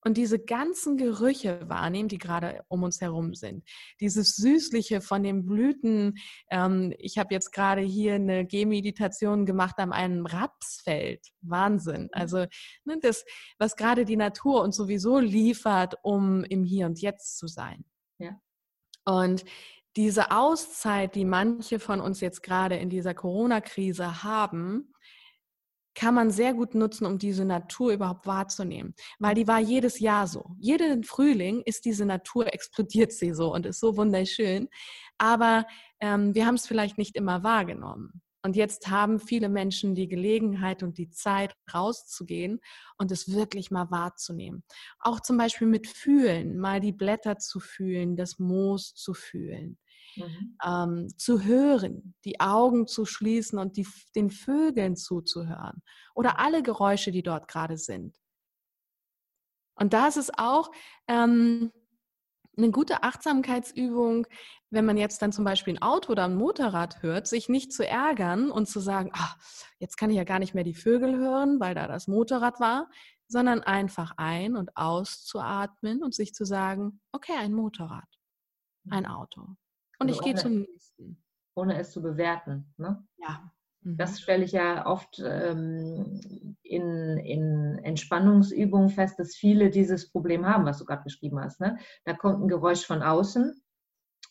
und 0.03 0.17
diese 0.17 0.39
ganzen 0.39 0.97
Gerüche 0.97 1.61
wahrnehmen, 1.67 2.09
die 2.09 2.17
gerade 2.17 2.63
um 2.67 2.83
uns 2.83 3.01
herum 3.01 3.33
sind. 3.33 3.63
Dieses 3.99 4.35
Süßliche 4.35 5.01
von 5.01 5.23
den 5.23 5.45
Blüten. 5.45 6.17
Ähm, 6.49 6.93
ich 6.97 7.17
habe 7.17 7.33
jetzt 7.33 7.51
gerade 7.51 7.81
hier 7.81 8.15
eine 8.15 8.45
Gehmeditation 8.45 9.45
gemacht 9.45 9.75
an 9.77 9.93
einem 9.93 10.25
Rapsfeld. 10.25 11.27
Wahnsinn. 11.41 12.03
Mhm. 12.03 12.09
Also 12.13 12.45
ne, 12.85 12.97
das, 13.01 13.23
was 13.59 13.75
gerade 13.75 14.05
die 14.05 14.17
Natur 14.17 14.61
uns 14.61 14.75
sowieso 14.75 15.19
liefert, 15.19 15.95
um 16.03 16.43
im 16.45 16.63
Hier 16.63 16.87
und 16.87 16.99
Jetzt 16.99 17.37
zu 17.37 17.47
sein. 17.47 17.85
Ja. 18.17 18.39
Und 19.05 19.45
diese 19.97 20.31
Auszeit, 20.31 21.15
die 21.15 21.25
manche 21.25 21.79
von 21.79 21.99
uns 21.99 22.21
jetzt 22.21 22.43
gerade 22.43 22.77
in 22.77 22.89
dieser 22.89 23.13
Corona-Krise 23.13 24.23
haben, 24.23 24.93
kann 25.93 26.15
man 26.15 26.31
sehr 26.31 26.53
gut 26.53 26.75
nutzen, 26.75 27.05
um 27.05 27.17
diese 27.17 27.45
Natur 27.45 27.93
überhaupt 27.93 28.25
wahrzunehmen. 28.25 28.95
Weil 29.19 29.35
die 29.35 29.47
war 29.47 29.59
jedes 29.59 29.99
Jahr 29.99 30.27
so. 30.27 30.55
Jeden 30.59 31.03
Frühling 31.03 31.61
ist 31.65 31.85
diese 31.85 32.05
Natur, 32.05 32.53
explodiert 32.53 33.11
sie 33.11 33.33
so 33.33 33.53
und 33.53 33.65
ist 33.65 33.79
so 33.79 33.97
wunderschön. 33.97 34.69
Aber 35.17 35.65
ähm, 35.99 36.33
wir 36.33 36.45
haben 36.45 36.55
es 36.55 36.67
vielleicht 36.67 36.97
nicht 36.97 37.15
immer 37.15 37.43
wahrgenommen. 37.43 38.21
Und 38.43 38.55
jetzt 38.55 38.87
haben 38.87 39.19
viele 39.19 39.49
Menschen 39.49 39.93
die 39.93 40.07
Gelegenheit 40.07 40.81
und 40.81 40.97
die 40.97 41.11
Zeit, 41.11 41.53
rauszugehen 41.73 42.59
und 42.97 43.11
es 43.11 43.31
wirklich 43.31 43.69
mal 43.69 43.91
wahrzunehmen. 43.91 44.63
Auch 44.99 45.19
zum 45.19 45.37
Beispiel 45.37 45.67
mit 45.67 45.87
Fühlen, 45.87 46.57
mal 46.57 46.79
die 46.79 46.91
Blätter 46.91 47.37
zu 47.37 47.59
fühlen, 47.59 48.15
das 48.15 48.39
Moos 48.39 48.95
zu 48.95 49.13
fühlen. 49.13 49.77
Mhm. 50.15 50.57
Ähm, 50.65 51.07
zu 51.17 51.43
hören, 51.43 52.15
die 52.25 52.39
Augen 52.39 52.87
zu 52.87 53.05
schließen 53.05 53.59
und 53.59 53.77
die, 53.77 53.87
den 54.15 54.29
Vögeln 54.29 54.95
zuzuhören 54.95 55.81
oder 56.15 56.39
alle 56.39 56.63
Geräusche, 56.63 57.11
die 57.11 57.23
dort 57.23 57.47
gerade 57.47 57.77
sind. 57.77 58.17
Und 59.75 59.93
da 59.93 60.07
ist 60.07 60.17
es 60.17 60.31
auch 60.37 60.71
ähm, 61.07 61.71
eine 62.57 62.71
gute 62.71 63.03
Achtsamkeitsübung, 63.03 64.27
wenn 64.69 64.85
man 64.85 64.97
jetzt 64.97 65.21
dann 65.21 65.31
zum 65.31 65.43
Beispiel 65.43 65.75
ein 65.75 65.81
Auto 65.81 66.11
oder 66.11 66.25
ein 66.25 66.35
Motorrad 66.35 67.01
hört, 67.01 67.27
sich 67.27 67.49
nicht 67.49 67.73
zu 67.73 67.87
ärgern 67.87 68.51
und 68.51 68.67
zu 68.67 68.79
sagen, 68.79 69.11
ach, 69.13 69.37
jetzt 69.79 69.97
kann 69.97 70.09
ich 70.09 70.17
ja 70.17 70.23
gar 70.23 70.39
nicht 70.39 70.53
mehr 70.53 70.63
die 70.63 70.75
Vögel 70.75 71.17
hören, 71.17 71.59
weil 71.59 71.75
da 71.75 71.87
das 71.87 72.07
Motorrad 72.07 72.59
war, 72.59 72.89
sondern 73.27 73.61
einfach 73.61 74.13
ein- 74.17 74.55
und 74.55 74.75
auszuatmen 74.75 76.03
und 76.03 76.13
sich 76.13 76.33
zu 76.33 76.45
sagen, 76.45 77.01
okay, 77.11 77.33
ein 77.37 77.53
Motorrad, 77.53 78.07
ein 78.89 79.03
mhm. 79.03 79.09
Auto. 79.09 79.55
Und 80.01 80.09
also 80.09 80.19
ich 80.19 80.25
gehe 80.25 80.35
zum 80.35 80.59
nächsten. 80.59 81.23
Ohne 81.55 81.77
es 81.77 81.91
zu 81.91 82.01
bewerten. 82.01 82.73
Ne? 82.77 83.05
Ja. 83.17 83.51
Mhm. 83.81 83.97
Das 83.97 84.21
stelle 84.21 84.43
ich 84.43 84.51
ja 84.51 84.85
oft 84.85 85.21
ähm, 85.23 86.55
in, 86.63 87.17
in 87.17 87.79
Entspannungsübungen 87.83 88.89
fest, 88.89 89.19
dass 89.19 89.35
viele 89.35 89.69
dieses 89.69 90.11
Problem 90.11 90.45
haben, 90.45 90.65
was 90.65 90.79
du 90.79 90.85
gerade 90.85 91.03
beschrieben 91.03 91.39
hast. 91.39 91.59
Ne? 91.59 91.77
Da 92.05 92.13
kommt 92.13 92.41
ein 92.41 92.47
Geräusch 92.47 92.85
von 92.85 93.01
außen 93.01 93.61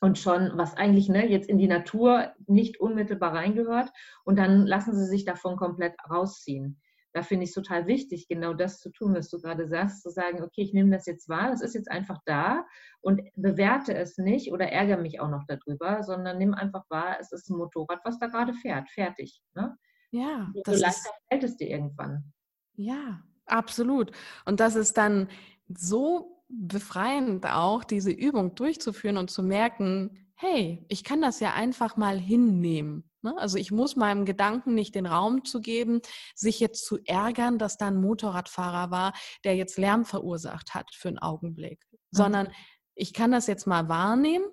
und 0.01 0.19
schon, 0.19 0.53
was 0.55 0.77
eigentlich 0.77 1.09
ne, 1.09 1.29
jetzt 1.29 1.49
in 1.49 1.59
die 1.59 1.69
Natur 1.69 2.33
nicht 2.47 2.81
unmittelbar 2.81 3.35
reingehört 3.35 3.91
und 4.25 4.39
dann 4.39 4.67
lassen 4.67 4.97
sie 4.97 5.07
sich 5.07 5.25
davon 5.25 5.57
komplett 5.57 5.95
rausziehen 6.09 6.81
da 7.13 7.23
finde 7.23 7.45
ich 7.45 7.51
es 7.51 7.55
total 7.55 7.87
wichtig, 7.87 8.29
genau 8.29 8.55
das 8.55 8.79
zu 8.79 8.91
tun, 8.91 9.15
was 9.15 9.29
du 9.29 9.41
gerade 9.41 9.67
sagst, 9.67 10.03
zu 10.03 10.11
sagen, 10.11 10.43
okay, 10.43 10.63
ich 10.63 10.73
nehme 10.73 10.91
das 10.91 11.07
jetzt 11.07 11.29
wahr, 11.29 11.53
es 11.53 11.61
ist 11.61 11.75
jetzt 11.75 11.91
einfach 11.91 12.19
da 12.25 12.65
und 13.01 13.23
bewerte 13.35 13.95
es 13.95 14.17
nicht 14.19 14.53
oder 14.53 14.71
ärgere 14.71 15.01
mich 15.01 15.21
auch 15.21 15.29
noch 15.29 15.45
darüber, 15.47 16.03
sondern 16.03 16.39
nimm 16.39 16.55
einfach 16.55 16.85
wahr, 16.89 17.17
es 17.21 17.33
ist 17.33 17.51
ein 17.51 17.57
Motorrad, 17.57 18.01
was 18.05 18.19
da 18.19 18.27
gerade 18.27 18.55
fährt, 18.55 18.89
fertig. 18.91 19.43
Ne? 19.55 19.77
Ja, 20.13 20.51
das 20.65 20.77
so 20.77 20.83
leichter 20.83 21.11
fällt 21.29 21.45
es 21.45 21.57
dir 21.57 21.69
irgendwann. 21.69 22.33
Ja, 22.75 23.23
absolut. 23.47 24.13
Und 24.45 24.61
das 24.61 24.77
ist 24.77 24.97
dann 24.97 25.29
so 25.69 26.45
befreiend 26.49 27.47
auch, 27.47 27.85
diese 27.85 28.11
Übung 28.11 28.55
durchzuführen 28.55 29.17
und 29.17 29.31
zu 29.31 29.43
merken, 29.43 30.30
hey, 30.41 30.85
ich 30.89 31.05
kann 31.05 31.21
das 31.21 31.39
ja 31.41 31.53
einfach 31.53 31.97
mal 31.97 32.19
hinnehmen. 32.19 33.11
Ne? 33.21 33.37
Also 33.37 33.59
ich 33.59 33.71
muss 33.71 33.95
meinem 33.95 34.25
Gedanken 34.25 34.75
nicht 34.75 34.95
den 34.95 35.05
Raum 35.05 35.45
zu 35.45 35.61
geben, 35.61 36.01
sich 36.35 36.61
jetzt 36.61 36.87
zu 36.87 36.99
ärgern, 37.05 37.59
dass 37.59 37.77
da 37.77 37.89
ein 37.89 38.01
Motorradfahrer 38.01 38.91
war, 38.91 39.13
der 39.45 39.55
jetzt 39.55 39.77
Lärm 39.77 40.07
verursacht 40.07 40.73
hat 40.75 40.95
für 40.95 41.09
einen 41.09 41.19
Augenblick, 41.19 41.85
mhm. 41.93 41.97
sondern 42.11 42.53
ich 42.95 43.13
kann 43.13 43.31
das 43.33 43.47
jetzt 43.47 43.67
mal 43.67 43.89
wahrnehmen 43.91 44.47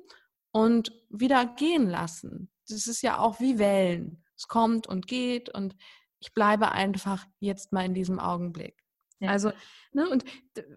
und 0.51 0.91
wieder 1.09 1.45
gehen 1.45 1.87
lassen. 1.87 2.51
Das 2.67 2.87
ist 2.87 3.01
ja 3.01 3.19
auch 3.19 3.39
wie 3.39 3.57
Wellen. 3.57 4.25
Es 4.35 4.47
kommt 4.49 4.87
und 4.87 5.07
geht 5.07 5.49
und 5.53 5.75
ich 6.19 6.33
bleibe 6.33 6.71
einfach 6.71 7.25
jetzt 7.39 7.71
mal 7.71 7.85
in 7.85 7.93
diesem 7.93 8.19
Augenblick. 8.19 8.83
Ja. 9.19 9.31
Also, 9.31 9.51
ne, 9.93 10.07
und 10.09 10.25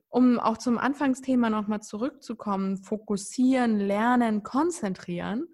um 0.09 0.39
auch 0.39 0.57
zum 0.57 0.79
Anfangsthema 0.79 1.51
nochmal 1.51 1.83
zurückzukommen, 1.83 2.79
fokussieren, 2.79 3.79
lernen, 3.79 4.43
konzentrieren, 4.43 5.47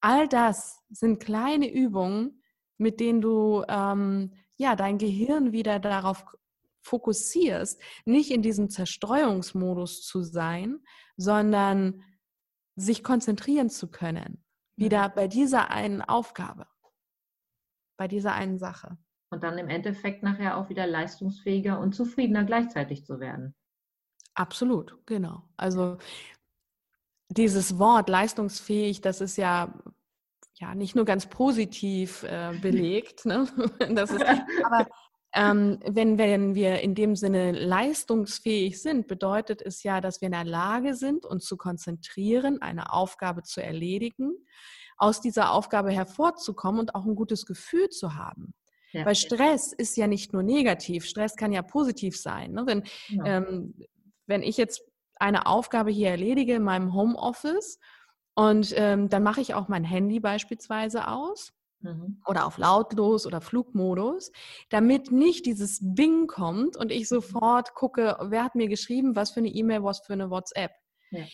all 0.00 0.28
das 0.28 0.82
sind 0.90 1.22
kleine 1.22 1.70
Übungen, 1.70 2.42
mit 2.78 3.00
denen 3.00 3.20
du 3.20 3.64
ähm, 3.68 4.32
ja 4.56 4.76
dein 4.76 4.98
Gehirn 4.98 5.52
wieder 5.52 5.78
darauf 5.78 6.24
fokussierst, 6.82 7.80
nicht 8.04 8.30
in 8.30 8.42
diesem 8.42 8.68
Zerstreuungsmodus 8.68 10.02
zu 10.02 10.22
sein, 10.22 10.80
sondern 11.16 12.02
sich 12.74 13.04
konzentrieren 13.04 13.70
zu 13.70 13.90
können. 13.90 14.44
Wieder 14.76 15.08
bei 15.10 15.28
dieser 15.28 15.70
einen 15.70 16.02
Aufgabe, 16.02 16.66
bei 17.96 18.08
dieser 18.08 18.32
einen 18.32 18.58
Sache 18.58 18.98
und 19.32 19.42
dann 19.42 19.58
im 19.58 19.68
Endeffekt 19.68 20.22
nachher 20.22 20.56
auch 20.56 20.68
wieder 20.68 20.86
leistungsfähiger 20.86 21.80
und 21.80 21.94
zufriedener 21.94 22.44
gleichzeitig 22.44 23.04
zu 23.04 23.20
werden. 23.20 23.54
Absolut, 24.34 24.96
genau. 25.06 25.42
Also 25.56 25.98
dieses 27.28 27.78
Wort 27.78 28.08
leistungsfähig, 28.08 29.00
das 29.00 29.20
ist 29.20 29.36
ja 29.36 29.72
ja 30.62 30.74
nicht 30.74 30.94
nur 30.94 31.04
ganz 31.04 31.26
positiv 31.26 32.22
äh, 32.22 32.56
belegt, 32.62 33.26
ne? 33.26 33.46
das 33.94 34.10
ist, 34.10 34.24
aber 34.64 34.86
ähm, 35.34 35.78
wenn, 35.86 36.16
wenn 36.16 36.54
wir 36.54 36.80
in 36.80 36.94
dem 36.94 37.16
Sinne 37.16 37.52
leistungsfähig 37.52 38.80
sind, 38.80 39.08
bedeutet 39.08 39.60
es 39.60 39.82
ja, 39.82 40.00
dass 40.00 40.20
wir 40.20 40.26
in 40.26 40.32
der 40.32 40.44
Lage 40.44 40.94
sind, 40.94 41.26
uns 41.26 41.44
zu 41.44 41.56
konzentrieren, 41.56 42.62
eine 42.62 42.92
Aufgabe 42.92 43.42
zu 43.42 43.62
erledigen, 43.62 44.32
aus 44.96 45.20
dieser 45.20 45.52
Aufgabe 45.52 45.90
hervorzukommen 45.90 46.80
und 46.80 46.94
auch 46.94 47.04
ein 47.04 47.16
gutes 47.16 47.44
Gefühl 47.44 47.88
zu 47.88 48.14
haben. 48.14 48.54
Ja. 48.92 49.06
Weil 49.06 49.14
Stress 49.14 49.72
ist 49.72 49.96
ja 49.96 50.06
nicht 50.06 50.32
nur 50.32 50.42
negativ, 50.42 51.04
Stress 51.04 51.36
kann 51.36 51.52
ja 51.52 51.62
positiv 51.62 52.18
sein. 52.18 52.52
Ne? 52.52 52.64
Wenn, 52.66 52.84
ja. 53.08 53.24
ähm, 53.24 53.74
wenn 54.26 54.42
ich 54.42 54.56
jetzt 54.56 54.82
eine 55.18 55.46
Aufgabe 55.46 55.90
hier 55.90 56.10
erledige 56.10 56.54
in 56.54 56.62
meinem 56.62 56.94
Homeoffice 56.94 57.78
und 58.34 58.74
ähm, 58.76 59.08
dann 59.08 59.22
mache 59.22 59.40
ich 59.40 59.54
auch 59.54 59.68
mein 59.68 59.84
Handy 59.84 60.20
beispielsweise 60.20 61.08
aus 61.08 61.52
mhm. 61.80 62.20
oder 62.26 62.46
auf 62.46 62.58
lautlos 62.58 63.26
oder 63.26 63.40
Flugmodus, 63.40 64.32
damit 64.68 65.10
nicht 65.10 65.46
dieses 65.46 65.78
Bing 65.82 66.26
kommt 66.26 66.76
und 66.76 66.90
ich 66.90 67.02
mhm. 67.02 67.16
sofort 67.16 67.74
gucke, 67.74 68.16
wer 68.20 68.44
hat 68.44 68.54
mir 68.54 68.68
geschrieben, 68.68 69.16
was 69.16 69.32
für 69.32 69.40
eine 69.40 69.48
E-Mail, 69.48 69.84
was 69.84 70.00
für 70.00 70.12
eine 70.12 70.30
WhatsApp. 70.30 70.72
Ja 71.10 71.24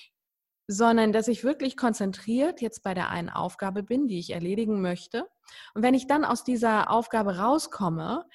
sondern 0.69 1.13
dass 1.13 1.29
ich 1.29 1.43
wirklich 1.43 1.77
konzentriert 1.77 2.61
jetzt 2.61 2.83
bei 2.83 2.93
der 2.93 3.09
einen 3.09 3.31
Aufgabe 3.31 3.83
bin, 3.83 4.07
die 4.07 4.19
ich 4.19 4.35
erledigen 4.35 4.83
möchte. 4.83 5.27
Und 5.75 5.83
wenn 5.83 5.95
ich 5.95 6.07
dann 6.07 6.25
aus 6.25 6.45
dieser 6.45 6.91
Aufgabe 6.91 7.39
rauskomme, 7.39 8.27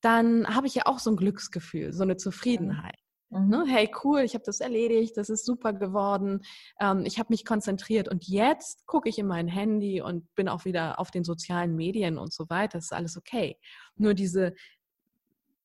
dann 0.00 0.46
habe 0.52 0.66
ich 0.66 0.74
ja 0.74 0.86
auch 0.86 0.98
so 0.98 1.10
ein 1.10 1.16
Glücksgefühl, 1.16 1.92
so 1.92 2.02
eine 2.02 2.16
Zufriedenheit. 2.16 2.96
Mhm. 3.28 3.48
Ne? 3.48 3.64
Hey, 3.68 3.90
cool, 4.02 4.20
ich 4.20 4.34
habe 4.34 4.44
das 4.44 4.60
erledigt, 4.60 5.16
das 5.18 5.28
ist 5.28 5.44
super 5.44 5.74
geworden, 5.74 6.40
ähm, 6.80 7.04
ich 7.04 7.18
habe 7.18 7.28
mich 7.30 7.44
konzentriert 7.44 8.08
und 8.08 8.26
jetzt 8.26 8.86
gucke 8.86 9.08
ich 9.08 9.18
in 9.18 9.26
mein 9.26 9.46
Handy 9.46 10.00
und 10.00 10.34
bin 10.34 10.48
auch 10.48 10.64
wieder 10.64 10.98
auf 10.98 11.10
den 11.10 11.24
sozialen 11.24 11.76
Medien 11.76 12.18
und 12.18 12.32
so 12.32 12.48
weiter, 12.48 12.78
das 12.78 12.86
ist 12.86 12.92
alles 12.92 13.16
okay. 13.18 13.58
Nur 13.96 14.14
diese 14.14 14.54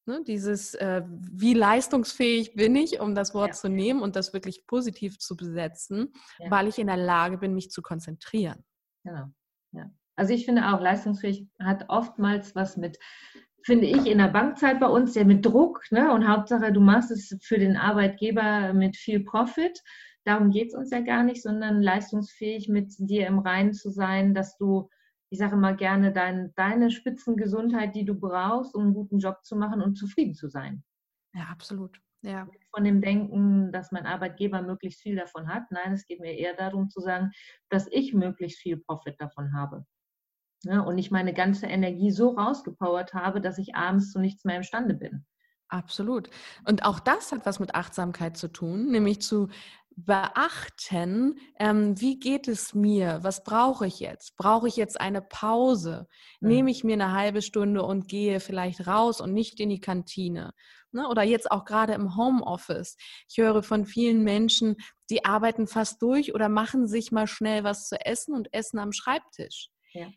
Ne, 0.08 0.24
dieses, 0.26 0.74
äh, 0.76 1.02
wie 1.06 1.54
leistungsfähig 1.54 2.56
bin 2.56 2.78
ich, 2.78 3.02
um 3.02 3.14
das 3.14 3.34
Wort 3.34 3.50
ja. 3.50 3.54
zu 3.56 3.68
nehmen 3.68 4.02
und 4.02 4.16
das 4.16 4.32
wirklich 4.32 4.66
positiv 4.66 5.20
zu 5.20 5.36
besetzen, 5.36 6.14
ja. 6.40 6.50
weil 6.50 6.70
ich 6.70 6.80
in 6.80 6.88
der 6.88 6.96
Lage 6.96 7.38
bin, 7.38 7.54
mich 7.54 7.72
zu 7.72 7.82
konzentrieren. 7.82 8.64
Genau. 9.04 9.26
Ja. 9.74 9.92
Also 10.16 10.34
ich 10.34 10.46
finde 10.46 10.70
auch, 10.70 10.80
leistungsfähig 10.80 11.50
hat 11.60 11.90
oftmals 11.90 12.56
was 12.56 12.78
mit, 12.78 12.98
finde 13.66 13.88
ich, 13.88 14.06
in 14.06 14.20
der 14.20 14.30
Bankzeit 14.30 14.80
bei 14.80 14.88
uns 14.88 15.14
ja 15.14 15.26
mit 15.26 15.46
Druck. 15.46 15.84
Ne? 15.92 16.14
Und 16.14 16.26
Hauptsache, 16.26 16.72
du 16.72 16.80
machst 16.80 17.12
es 17.12 17.36
für 17.42 17.60
den 17.60 17.76
Arbeitgeber 17.76 18.72
mit 18.72 18.96
viel 18.96 19.26
Profit. 19.26 19.84
Darum 20.24 20.52
geht 20.52 20.70
es 20.70 20.74
uns 20.74 20.90
ja 20.92 21.02
gar 21.02 21.24
nicht, 21.24 21.44
sondern 21.44 21.82
leistungsfähig 21.82 22.70
mit 22.70 22.94
dir 22.98 23.28
im 23.28 23.40
Reinen 23.40 23.74
zu 23.74 23.90
sein, 23.90 24.34
dass 24.34 24.56
du 24.56 24.90
ich 25.30 25.40
sage 25.40 25.56
mal 25.58 25.76
gerne, 25.76 26.14
dein, 26.14 26.54
deine 26.56 26.92
Spitzengesundheit, 26.92 27.96
die 27.96 28.06
du 28.06 28.16
brauchst, 28.16 28.76
um 28.76 28.84
einen 28.84 28.94
guten 28.94 29.20
Job 29.20 29.44
zu 29.44 29.56
machen 29.56 29.82
und 29.82 29.96
zufrieden 29.96 30.34
zu 30.34 30.48
sein. 30.48 30.84
Ja, 31.34 31.46
absolut. 31.52 32.00
Ja. 32.22 32.48
Von 32.74 32.84
dem 32.84 33.02
Denken, 33.02 33.72
dass 33.72 33.92
mein 33.92 34.06
Arbeitgeber 34.06 34.62
möglichst 34.62 35.02
viel 35.02 35.16
davon 35.16 35.48
hat. 35.48 35.64
Nein, 35.70 35.94
es 35.94 36.06
geht 36.06 36.20
mir 36.20 36.34
eher 36.38 36.56
darum 36.56 36.90
zu 36.90 37.00
sagen, 37.00 37.32
dass 37.70 37.88
ich 37.92 38.14
möglichst 38.14 38.60
viel 38.60 38.78
Profit 38.78 39.16
davon 39.20 39.54
habe. 39.54 39.86
Ja, 40.64 40.82
und 40.82 40.98
ich 40.98 41.12
meine 41.12 41.34
ganze 41.34 41.68
Energie 41.68 42.12
so 42.12 42.30
rausgepowert 42.30 43.14
habe, 43.14 43.42
dass 43.42 43.60
ich 43.60 43.76
abends 43.76 44.12
zu 44.12 44.20
nichts 44.20 44.44
mehr 44.44 44.58
imstande 44.58 44.96
bin. 44.96 45.26
Absolut. 45.70 46.30
Und 46.66 46.86
auch 46.86 47.00
das 47.00 47.32
hat 47.32 47.46
was 47.46 47.60
mit 47.60 47.76
Achtsamkeit 47.76 48.38
zu 48.38 48.48
tun, 48.48 48.90
nämlich 48.90 49.22
zu 49.22 49.50
beachten, 49.98 51.40
ähm, 51.60 52.00
wie 52.00 52.20
geht 52.20 52.48
es 52.48 52.76
mir? 52.76 53.20
Was 53.24 53.44
brauche 53.44 53.88
ich 53.88 54.00
jetzt? 54.00 54.38
Brauche 54.38 54.68
ich 54.68 54.76
jetzt 54.76 55.02
eine 55.02 55.24
Pause? 55.24 56.08
Mhm. 56.40 56.48
Nehme 56.48 56.72
ich 56.72 56.84
mir 56.84 56.94
eine 56.94 57.14
halbe 57.14 57.42
Stunde 57.42 57.82
und 57.82 58.08
gehe 58.08 58.40
vielleicht 58.40 58.86
raus 58.86 59.20
und 59.20 59.34
nicht 59.34 59.60
in 59.60 59.70
die 59.70 59.80
Kantine? 59.80 60.54
Ne? 60.92 61.08
Oder 61.10 61.24
jetzt 61.24 61.50
auch 61.50 61.66
gerade 61.66 61.94
im 61.94 62.16
Homeoffice. 62.16 62.96
Ich 63.28 63.38
höre 63.38 63.64
von 63.64 63.86
vielen 63.86 64.24
Menschen, 64.24 64.76
die 65.10 65.26
arbeiten 65.26 65.66
fast 65.66 66.00
durch 66.04 66.36
oder 66.36 66.48
machen 66.48 66.88
sich 66.88 67.12
mal 67.12 67.26
schnell 67.26 67.64
was 67.64 67.88
zu 67.88 68.00
essen 68.00 68.36
und 68.36 68.54
essen 68.54 68.78
am 68.78 68.92
Schreibtisch. 68.92 69.70
Ja. 69.94 70.10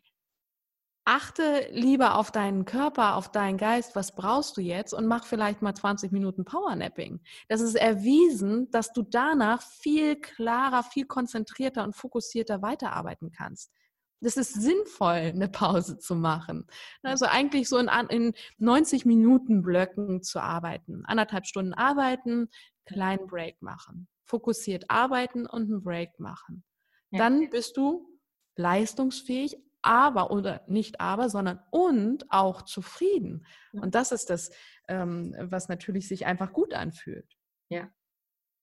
Achte 1.11 1.67
lieber 1.71 2.15
auf 2.15 2.31
deinen 2.31 2.63
Körper, 2.63 3.17
auf 3.17 3.29
deinen 3.29 3.57
Geist, 3.57 3.97
was 3.97 4.15
brauchst 4.15 4.55
du 4.55 4.61
jetzt 4.61 4.93
und 4.93 5.07
mach 5.07 5.25
vielleicht 5.25 5.61
mal 5.61 5.73
20 5.73 6.13
Minuten 6.13 6.45
Powernapping. 6.45 7.19
Das 7.49 7.59
ist 7.59 7.75
erwiesen, 7.75 8.71
dass 8.71 8.93
du 8.93 9.01
danach 9.03 9.61
viel 9.61 10.15
klarer, 10.15 10.83
viel 10.83 11.05
konzentrierter 11.05 11.83
und 11.83 11.97
fokussierter 11.97 12.61
weiterarbeiten 12.61 13.29
kannst. 13.29 13.73
Das 14.21 14.37
ist 14.37 14.53
sinnvoll, 14.53 15.33
eine 15.33 15.49
Pause 15.49 15.97
zu 15.97 16.15
machen. 16.15 16.65
Also 17.03 17.25
eigentlich 17.25 17.67
so 17.67 17.77
in, 17.77 17.89
in 18.07 18.33
90 18.59 19.05
Minuten 19.05 19.61
Blöcken 19.63 20.23
zu 20.23 20.39
arbeiten. 20.39 21.03
Anderthalb 21.05 21.45
Stunden 21.45 21.73
arbeiten, 21.73 22.47
kleinen 22.85 23.27
Break 23.27 23.61
machen. 23.61 24.07
Fokussiert 24.23 24.85
arbeiten 24.87 25.45
und 25.45 25.63
einen 25.63 25.83
Break 25.83 26.21
machen. 26.21 26.63
Dann 27.11 27.49
bist 27.49 27.75
du 27.75 28.07
leistungsfähig, 28.55 29.57
aber 29.81 30.31
oder 30.31 30.61
nicht 30.67 30.99
aber, 30.99 31.29
sondern 31.29 31.59
und 31.71 32.25
auch 32.29 32.63
zufrieden. 32.63 33.45
Und 33.73 33.95
das 33.95 34.11
ist 34.11 34.29
das, 34.29 34.51
ähm, 34.87 35.35
was 35.39 35.69
natürlich 35.69 36.07
sich 36.07 36.25
einfach 36.25 36.53
gut 36.53 36.73
anfühlt. 36.73 37.37
Ja. 37.69 37.89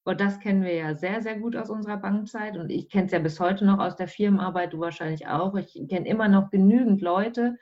Und 0.04 0.20
das 0.20 0.40
kennen 0.40 0.62
wir 0.62 0.74
ja 0.74 0.94
sehr, 0.94 1.20
sehr 1.20 1.38
gut 1.38 1.54
aus 1.54 1.68
unserer 1.68 1.98
Bankzeit. 1.98 2.56
Und 2.56 2.70
ich 2.70 2.88
kenne 2.88 3.06
es 3.06 3.12
ja 3.12 3.18
bis 3.18 3.40
heute 3.40 3.66
noch 3.66 3.78
aus 3.78 3.96
der 3.96 4.08
Firmenarbeit, 4.08 4.72
du 4.72 4.80
wahrscheinlich 4.80 5.26
auch. 5.26 5.54
Ich 5.56 5.74
kenne 5.88 6.08
immer 6.08 6.28
noch 6.28 6.50
genügend 6.50 7.02
Leute. 7.02 7.56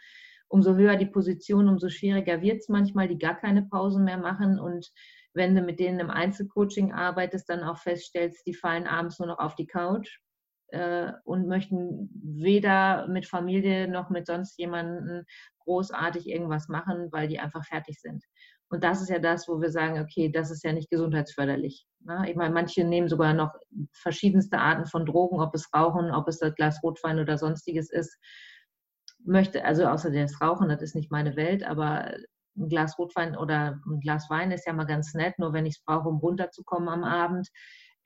Umso 0.48 0.76
höher 0.76 0.96
die 0.96 1.06
Position, 1.06 1.68
umso 1.68 1.88
schwieriger 1.88 2.40
wird 2.42 2.58
es 2.58 2.68
manchmal, 2.68 3.08
die 3.08 3.18
gar 3.18 3.34
keine 3.34 3.62
Pausen 3.62 4.04
mehr 4.04 4.18
machen. 4.18 4.60
Und 4.60 4.92
wenn 5.34 5.56
du 5.56 5.62
mit 5.62 5.80
denen 5.80 5.98
im 5.98 6.10
Einzelcoaching 6.10 6.92
arbeitest, 6.92 7.48
dann 7.48 7.64
auch 7.64 7.78
feststellst, 7.78 8.46
die 8.46 8.54
fallen 8.54 8.86
abends 8.86 9.18
nur 9.18 9.26
noch 9.26 9.40
auf 9.40 9.56
die 9.56 9.66
Couch 9.66 10.20
äh, 10.68 11.12
und 11.24 11.46
möchten 11.46 12.10
weder 12.12 13.06
mit 13.08 13.26
Familie 13.26 13.88
noch 13.88 14.10
mit 14.10 14.26
sonst 14.26 14.58
jemandem 14.58 15.24
großartig 15.60 16.28
irgendwas 16.28 16.68
machen, 16.68 17.08
weil 17.12 17.28
die 17.28 17.38
einfach 17.38 17.64
fertig 17.64 18.00
sind. 18.00 18.24
Und 18.68 18.82
das 18.82 19.00
ist 19.00 19.10
ja 19.10 19.20
das, 19.20 19.46
wo 19.48 19.60
wir 19.60 19.70
sagen, 19.70 20.00
okay, 20.00 20.30
das 20.30 20.50
ist 20.50 20.64
ja 20.64 20.72
nicht 20.72 20.90
gesundheitsförderlich. 20.90 21.86
Ne? 22.00 22.24
Ich 22.28 22.36
meine, 22.36 22.52
manche 22.52 22.82
nehmen 22.82 23.08
sogar 23.08 23.32
noch 23.32 23.54
verschiedenste 23.92 24.58
Arten 24.58 24.86
von 24.86 25.06
Drogen, 25.06 25.40
ob 25.40 25.54
es 25.54 25.72
Rauchen, 25.72 26.10
ob 26.10 26.26
es 26.26 26.38
das 26.38 26.54
Glas 26.54 26.82
Rotwein 26.82 27.20
oder 27.20 27.38
sonstiges 27.38 27.90
ist. 27.90 28.18
Möchte, 29.24 29.64
also 29.64 29.86
außer 29.86 30.10
das 30.10 30.40
Rauchen, 30.40 30.68
das 30.68 30.82
ist 30.82 30.96
nicht 30.96 31.12
meine 31.12 31.36
Welt, 31.36 31.64
aber 31.64 32.12
ein 32.56 32.68
Glas 32.68 32.98
Rotwein 32.98 33.36
oder 33.36 33.80
ein 33.86 34.00
Glas 34.00 34.28
Wein 34.30 34.50
ist 34.50 34.66
ja 34.66 34.72
mal 34.72 34.84
ganz 34.84 35.14
nett, 35.14 35.38
nur 35.38 35.52
wenn 35.52 35.66
ich 35.66 35.76
es 35.76 35.84
brauche, 35.84 36.08
um 36.08 36.18
runterzukommen 36.18 36.88
am 36.88 37.04
Abend, 37.04 37.48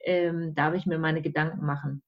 ähm, 0.03 0.53
darf 0.53 0.75
ich 0.75 0.85
mir 0.85 0.99
meine 0.99 1.21
Gedanken 1.21 1.65
machen. 1.65 2.03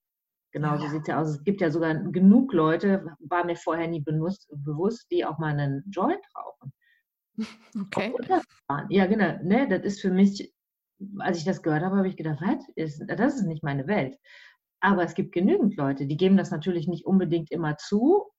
Genau, 0.53 0.77
so 0.77 0.87
sieht 0.87 1.01
es 1.01 1.07
ja 1.07 1.19
aus. 1.19 1.29
Es 1.29 1.43
gibt 1.43 1.61
ja 1.61 1.71
sogar 1.71 1.95
genug 1.95 2.53
Leute, 2.53 3.05
war 3.19 3.43
mir 3.43 3.55
vorher 3.55 3.87
nie 3.87 4.01
benutzt, 4.01 4.47
bewusst, 4.51 5.07
die 5.11 5.25
auch 5.25 5.39
mal 5.39 5.59
einen 5.59 5.83
Joint 5.89 6.23
rauchen. 6.35 6.73
Okay. 7.75 8.13
Ja, 8.89 9.07
genau. 9.07 9.39
Ne, 9.43 9.67
das 9.67 9.81
ist 9.81 10.01
für 10.01 10.11
mich, 10.11 10.53
als 11.17 11.39
ich 11.39 11.45
das 11.45 11.63
gehört 11.63 11.81
habe, 11.81 11.97
habe 11.97 12.07
ich 12.07 12.15
gedacht, 12.15 12.39
was? 12.41 12.99
das 13.07 13.35
ist 13.35 13.47
nicht 13.47 13.63
meine 13.63 13.87
Welt. 13.87 14.15
Aber 14.79 15.03
es 15.03 15.15
gibt 15.15 15.31
genügend 15.31 15.75
Leute, 15.75 16.05
die 16.05 16.17
geben 16.17 16.37
das 16.37 16.51
natürlich 16.51 16.87
nicht 16.87 17.07
unbedingt 17.07 17.49
immer 17.49 17.77
zu, 17.77 18.31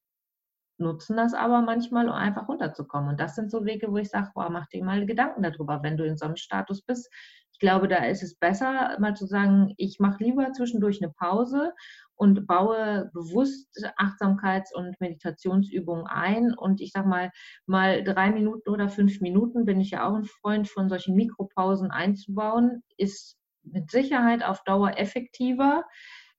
nutzen 0.79 1.17
das 1.17 1.35
aber 1.35 1.63
manchmal, 1.63 2.09
um 2.09 2.15
einfach 2.15 2.49
runterzukommen. 2.49 3.11
Und 3.11 3.21
das 3.21 3.35
sind 3.35 3.51
so 3.51 3.65
Wege, 3.65 3.91
wo 3.91 3.97
ich 3.97 4.11
sage, 4.11 4.31
boah, 4.35 4.51
mach 4.51 4.69
dir 4.69 4.85
mal 4.85 5.07
Gedanken 5.07 5.43
darüber, 5.43 5.83
wenn 5.83 5.97
du 5.97 6.05
in 6.05 6.17
so 6.17 6.27
einem 6.27 6.37
Status 6.37 6.83
bist. 6.83 7.11
Ich 7.53 7.59
glaube, 7.59 7.89
da 7.89 8.05
ist 8.05 8.23
es 8.23 8.35
besser, 8.35 8.97
mal 8.99 9.15
zu 9.15 9.27
sagen, 9.27 9.75
ich 9.77 10.01
mache 10.01 10.23
lieber 10.23 10.53
zwischendurch 10.53 11.03
eine 11.03 11.13
Pause 11.13 11.73
und 12.17 12.47
baue 12.47 13.11
bewusst 13.13 13.69
Achtsamkeits- 13.97 14.75
und 14.75 15.01
Meditationsübungen 15.01 16.07
ein. 16.07 16.55
Und 16.55 16.81
ich 16.81 16.93
sage 16.93 17.09
mal, 17.09 17.31
mal 17.67 18.05
drei 18.05 18.31
Minuten 18.31 18.71
oder 18.71 18.89
fünf 18.89 19.21
Minuten 19.21 19.65
bin 19.65 19.81
ich 19.81 19.91
ja 19.91 20.07
auch 20.07 20.15
ein 20.15 20.25
Freund 20.25 20.69
von 20.69 20.89
solchen 20.89 21.15
Mikropausen 21.17 21.91
einzubauen, 21.91 22.83
ist 22.97 23.37
mit 23.63 23.91
Sicherheit 23.91 24.45
auf 24.45 24.63
Dauer 24.65 24.99
effektiver 24.99 25.85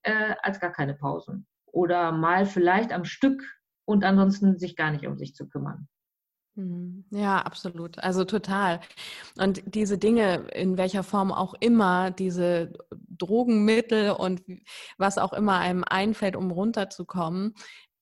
äh, 0.03 0.35
als 0.41 0.59
gar 0.59 0.71
keine 0.71 0.95
Pausen. 0.95 1.47
Oder 1.65 2.11
mal 2.11 2.45
vielleicht 2.45 2.93
am 2.93 3.03
Stück 3.03 3.43
und 3.85 4.03
ansonsten 4.03 4.57
sich 4.57 4.75
gar 4.75 4.91
nicht 4.91 5.05
um 5.05 5.17
sich 5.17 5.35
zu 5.35 5.47
kümmern. 5.47 5.87
Mhm. 6.55 7.05
Ja, 7.11 7.39
absolut. 7.41 7.99
Also 7.99 8.23
total. 8.23 8.79
Und 9.37 9.61
diese 9.65 9.97
Dinge, 9.97 10.47
in 10.53 10.77
welcher 10.77 11.03
Form 11.03 11.31
auch 11.31 11.53
immer, 11.59 12.11
diese 12.11 12.73
Drogenmittel 13.09 14.11
und 14.11 14.41
was 14.97 15.17
auch 15.17 15.33
immer 15.33 15.59
einem 15.59 15.83
einfällt, 15.83 16.35
um 16.35 16.51
runterzukommen, 16.51 17.53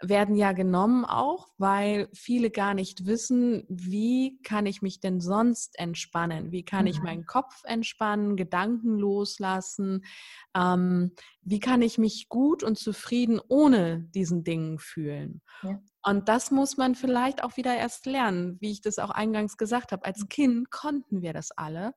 werden 0.01 0.35
ja 0.35 0.51
genommen 0.51 1.05
auch, 1.05 1.47
weil 1.57 2.09
viele 2.13 2.51
gar 2.51 2.73
nicht 2.73 3.05
wissen, 3.05 3.63
wie 3.69 4.39
kann 4.43 4.65
ich 4.65 4.81
mich 4.81 4.99
denn 4.99 5.21
sonst 5.21 5.79
entspannen? 5.79 6.51
Wie 6.51 6.65
kann 6.65 6.87
ich 6.87 6.99
mhm. 6.99 7.05
meinen 7.05 7.25
Kopf 7.25 7.63
entspannen, 7.63 8.35
Gedanken 8.35 8.97
loslassen? 8.97 10.03
Ähm, 10.55 11.13
wie 11.41 11.59
kann 11.59 11.81
ich 11.81 11.97
mich 11.97 12.27
gut 12.27 12.63
und 12.63 12.77
zufrieden 12.77 13.39
ohne 13.47 14.01
diesen 14.13 14.43
Dingen 14.43 14.77
fühlen? 14.77 15.41
Ja. 15.61 15.79
Und 16.05 16.27
das 16.27 16.51
muss 16.51 16.75
man 16.75 16.95
vielleicht 16.95 17.43
auch 17.43 17.55
wieder 17.55 17.75
erst 17.75 18.05
lernen, 18.05 18.57
wie 18.59 18.71
ich 18.71 18.81
das 18.81 18.99
auch 18.99 19.09
eingangs 19.09 19.57
gesagt 19.57 19.91
habe. 19.91 20.03
Als. 20.03 20.27
Kind 20.29 20.71
konnten 20.71 21.21
wir 21.21 21.33
das 21.33 21.51
alle. 21.51 21.93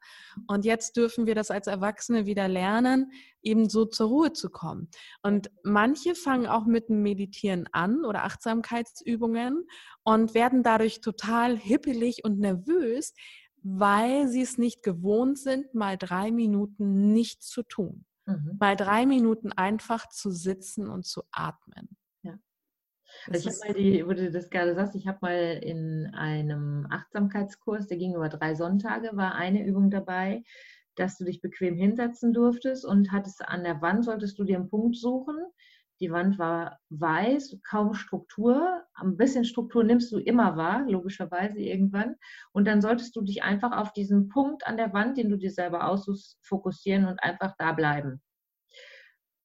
Und 0.47 0.65
jetzt 0.65 0.97
dürfen 0.97 1.27
wir 1.27 1.35
das 1.35 1.51
als 1.51 1.67
Erwachsene 1.67 2.27
wieder 2.27 2.49
lernen, 2.49 3.13
eben 3.43 3.69
so 3.69 3.85
zur 3.85 4.09
Ruhe 4.09 4.33
zu 4.33 4.51
kommen. 4.51 4.89
Und 5.23 5.51
manche 5.63 6.15
fangen 6.15 6.47
auch 6.47 6.67
mit 6.67 6.89
dem 6.89 7.03
Meditieren 7.03 7.67
an 7.73 8.05
oder 8.05 8.25
Achtsamkeitsübungen 8.25 9.67
und 10.03 10.35
werden 10.35 10.63
dadurch 10.63 11.01
total 11.01 11.57
hippelig 11.57 12.25
und 12.25 12.39
nervös, 12.39 13.15
weil 13.63 14.29
sie 14.29 14.43
es 14.43 14.59
nicht 14.59 14.83
gewohnt 14.83 15.39
sind, 15.39 15.75
mal 15.75 15.97
drei 15.97 16.31
Minuten 16.31 17.13
nichts 17.13 17.49
zu 17.49 17.63
tun. 17.63 18.05
Mhm. 18.27 18.57
Mal 18.61 18.77
drei 18.77 19.07
Minuten 19.07 19.53
einfach 19.53 20.09
zu 20.09 20.31
sitzen 20.31 20.89
und 20.89 21.07
zu 21.07 21.23
atmen. 21.33 21.97
Also 23.31 23.49
ich 23.49 23.57
habe 23.57 23.69
mal 23.73 23.79
die, 23.79 24.07
wo 24.07 24.13
du 24.13 24.31
das 24.31 24.51
gerade 24.51 24.75
sagst, 24.75 24.95
ich 24.95 25.07
habe 25.07 25.19
mal 25.23 25.59
in 25.63 26.07
einem 26.15 26.87
Achtsamkeitskurs, 26.91 27.87
der 27.87 27.99
ging 27.99 28.15
über 28.15 28.29
drei 28.29 28.55
Sonntage, 28.55 29.11
war 29.15 29.35
eine 29.35 29.65
Übung 29.65 29.91
dabei, 29.91 30.43
dass 30.95 31.19
du 31.19 31.25
dich 31.25 31.41
bequem 31.41 31.77
hinsetzen 31.77 32.33
durftest 32.33 32.85
und 32.85 33.13
hattest 33.13 33.47
an 33.47 33.65
der 33.65 33.81
Wand, 33.83 34.05
solltest 34.05 34.39
du 34.39 34.45
dir 34.45 34.57
einen 34.57 34.71
Punkt 34.71 34.97
suchen. 34.97 35.37
Die 36.01 36.11
Wand 36.11 36.39
war 36.39 36.79
weiß, 36.91 37.59
kaum 37.67 37.95
Struktur. 37.95 38.83
Ein 38.95 39.17
bisschen 39.17 39.45
Struktur 39.45 39.83
nimmst 39.83 40.13
du 40.13 40.19
immer 40.19 40.57
wahr, 40.57 40.85
logischerweise 40.87 41.59
irgendwann. 41.59 42.17
Und 42.53 42.67
dann 42.67 42.83
solltest 42.83 43.17
du 43.17 43.23
dich 43.23 43.43
einfach 43.43 43.73
auf 43.73 43.93
diesen 43.93 44.29
Punkt 44.29 44.67
an 44.67 44.77
der 44.77 44.93
Wand, 44.93 45.17
den 45.17 45.31
du 45.31 45.39
dir 45.39 45.51
selber 45.51 45.89
aussuchst, 45.89 46.39
fokussieren 46.43 47.07
und 47.07 47.23
einfach 47.23 47.55
da 47.59 47.73
bleiben. 47.73 48.21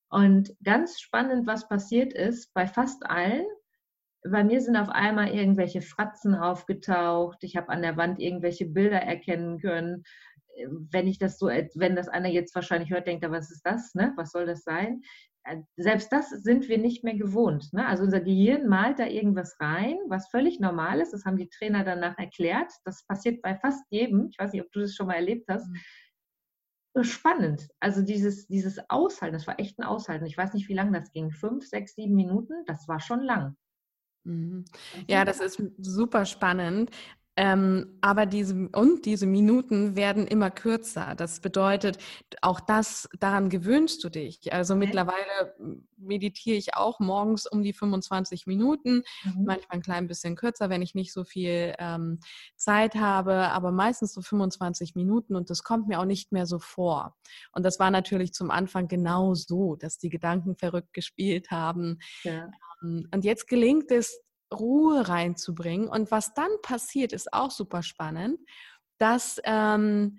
Und 0.10 0.54
ganz 0.62 1.00
spannend, 1.00 1.48
was 1.48 1.70
passiert 1.70 2.12
ist, 2.12 2.54
bei 2.54 2.68
fast 2.68 3.06
allen 3.06 3.46
bei 4.24 4.44
mir 4.44 4.62
sind 4.62 4.76
auf 4.76 4.90
einmal 4.90 5.30
irgendwelche 5.30 5.82
Fratzen 5.82 6.36
aufgetaucht. 6.36 7.44
Ich 7.44 7.56
habe 7.56 7.70
an 7.70 7.82
der 7.82 7.98
Wand 7.98 8.20
irgendwelche 8.20 8.66
Bilder 8.66 9.00
erkennen 9.00 9.60
können. 9.60 10.04
Wenn 10.92 11.08
ich 11.08 11.18
das 11.18 11.40
so, 11.40 11.48
wenn 11.48 11.96
das 11.96 12.08
einer 12.08 12.30
jetzt 12.30 12.54
wahrscheinlich 12.54 12.92
hört, 12.92 13.08
denkt 13.08 13.24
er, 13.24 13.32
was 13.32 13.52
ist 13.52 13.66
das? 13.66 13.96
Ne? 13.96 14.14
Was 14.18 14.32
soll 14.32 14.46
das 14.46 14.64
sein? 14.64 15.02
Äh, 15.44 15.62
selbst 15.76 16.12
das 16.12 16.30
sind 16.30 16.70
wir 16.70 16.78
nicht 16.78 17.04
mehr 17.04 17.16
gewohnt. 17.16 17.74
Ne? 17.74 17.88
Also 17.88 18.04
unser 18.04 18.20
Gehirn 18.20 18.68
malt 18.68 19.00
da 19.00 19.08
irgendwas 19.08 19.60
rein, 19.60 19.98
was 20.08 20.30
völlig 20.30 20.60
normal 20.60 21.00
ist. 21.00 21.14
Das 21.14 21.26
haben 21.26 21.38
die 21.38 21.50
Trainer 21.50 21.84
danach 21.84 22.18
erklärt. 22.18 22.72
Das 22.86 23.06
passiert 23.06 23.42
bei 23.42 23.56
fast 23.56 23.84
jedem. 23.90 24.28
Ich 24.30 24.38
weiß 24.38 24.54
nicht, 24.54 24.62
ob 24.62 24.72
du 24.72 24.82
das 24.82 24.94
schon 24.94 25.08
mal 25.08 25.16
erlebt 25.16 25.48
hast. 25.50 25.68
Mhm. 25.68 27.04
Spannend. 27.04 27.70
Also 27.80 28.02
dieses, 28.02 28.48
dieses 28.48 28.78
Aushalten, 28.90 29.34
das 29.34 29.48
war 29.48 29.60
echt 29.60 29.80
ein 29.80 29.84
Aushalten. 29.84 30.26
Ich 30.26 30.38
weiß 30.38 30.54
nicht, 30.54 30.68
wie 30.68 30.74
lange 30.74 31.00
das 31.00 31.12
ging. 31.14 31.32
Fünf, 31.32 31.66
sechs, 31.66 31.96
sieben 31.96 32.16
Minuten. 32.16 32.66
Das 32.66 32.88
war 32.90 33.00
schon 33.00 33.22
lang. 33.22 33.56
Mhm. 34.24 34.66
Ja, 35.08 35.26
das 35.26 35.40
ist 35.40 35.62
super 35.80 36.26
spannend. 36.26 36.92
Ähm, 37.38 37.98
aber 38.02 38.26
diese 38.26 38.68
und 38.74 39.06
diese 39.06 39.26
Minuten 39.26 39.96
werden 39.96 40.28
immer 40.28 40.52
kürzer. 40.52 41.16
Das 41.16 41.40
bedeutet, 41.40 41.98
auch 42.42 42.60
das, 42.60 43.08
daran 43.20 43.50
gewöhnst 43.50 44.04
du 44.04 44.10
dich. 44.10 44.52
Also 44.52 44.74
okay. 44.74 44.86
mittlerweile 44.86 45.56
meditiere 45.96 46.58
ich 46.58 46.76
auch 46.76 47.00
morgens 47.00 47.48
um 47.48 47.64
die 47.64 47.72
25 47.72 48.48
Minuten, 48.48 49.04
mhm. 49.24 49.46
manchmal 49.46 49.78
ein 49.78 49.82
klein 49.82 50.08
bisschen 50.08 50.36
kürzer, 50.36 50.70
wenn 50.70 50.82
ich 50.82 50.94
nicht 50.94 51.14
so 51.14 51.24
viel 51.24 51.74
ähm, 51.80 52.20
Zeit 52.58 52.96
habe, 52.96 53.34
aber 53.34 53.72
meistens 53.72 54.14
so 54.14 54.22
25 54.22 54.96
Minuten 54.96 55.36
und 55.36 55.50
das 55.50 55.64
kommt 55.64 55.88
mir 55.88 56.00
auch 56.02 56.06
nicht 56.06 56.34
mehr 56.34 56.46
so 56.46 56.60
vor. 56.60 57.16
Und 57.54 57.64
das 57.64 57.80
war 57.80 57.92
natürlich 57.92 58.34
zum 58.34 58.52
Anfang 58.52 58.90
genau 58.90 59.36
so, 59.36 59.78
dass 59.78 59.98
die 59.98 60.10
Gedanken 60.10 60.58
verrückt 60.58 60.92
gespielt 60.92 61.50
haben. 61.50 62.00
Ja. 62.24 62.52
Ähm, 62.84 63.08
und 63.14 63.24
jetzt 63.24 63.48
gelingt 63.48 63.90
es, 63.90 64.20
Ruhe 64.54 65.08
reinzubringen. 65.08 65.88
Und 65.88 66.12
was 66.12 66.34
dann 66.34 66.52
passiert, 66.62 67.14
ist 67.14 67.34
auch 67.34 67.52
super 67.52 67.84
spannend, 67.84 68.40
dass 68.98 69.40
ähm, 69.44 70.18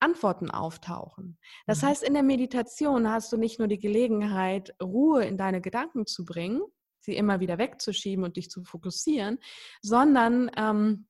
Antworten 0.00 0.50
auftauchen. 0.50 1.38
Das 1.66 1.82
mhm. 1.82 1.86
heißt, 1.86 2.02
in 2.02 2.14
der 2.14 2.22
Meditation 2.22 3.10
hast 3.10 3.32
du 3.32 3.36
nicht 3.36 3.58
nur 3.58 3.68
die 3.68 3.78
Gelegenheit, 3.78 4.74
Ruhe 4.82 5.24
in 5.24 5.36
deine 5.36 5.60
Gedanken 5.60 6.06
zu 6.06 6.24
bringen, 6.24 6.62
sie 7.00 7.16
immer 7.16 7.40
wieder 7.40 7.58
wegzuschieben 7.58 8.24
und 8.24 8.36
dich 8.36 8.50
zu 8.50 8.64
fokussieren, 8.64 9.38
sondern 9.80 10.50
ähm, 10.56 11.06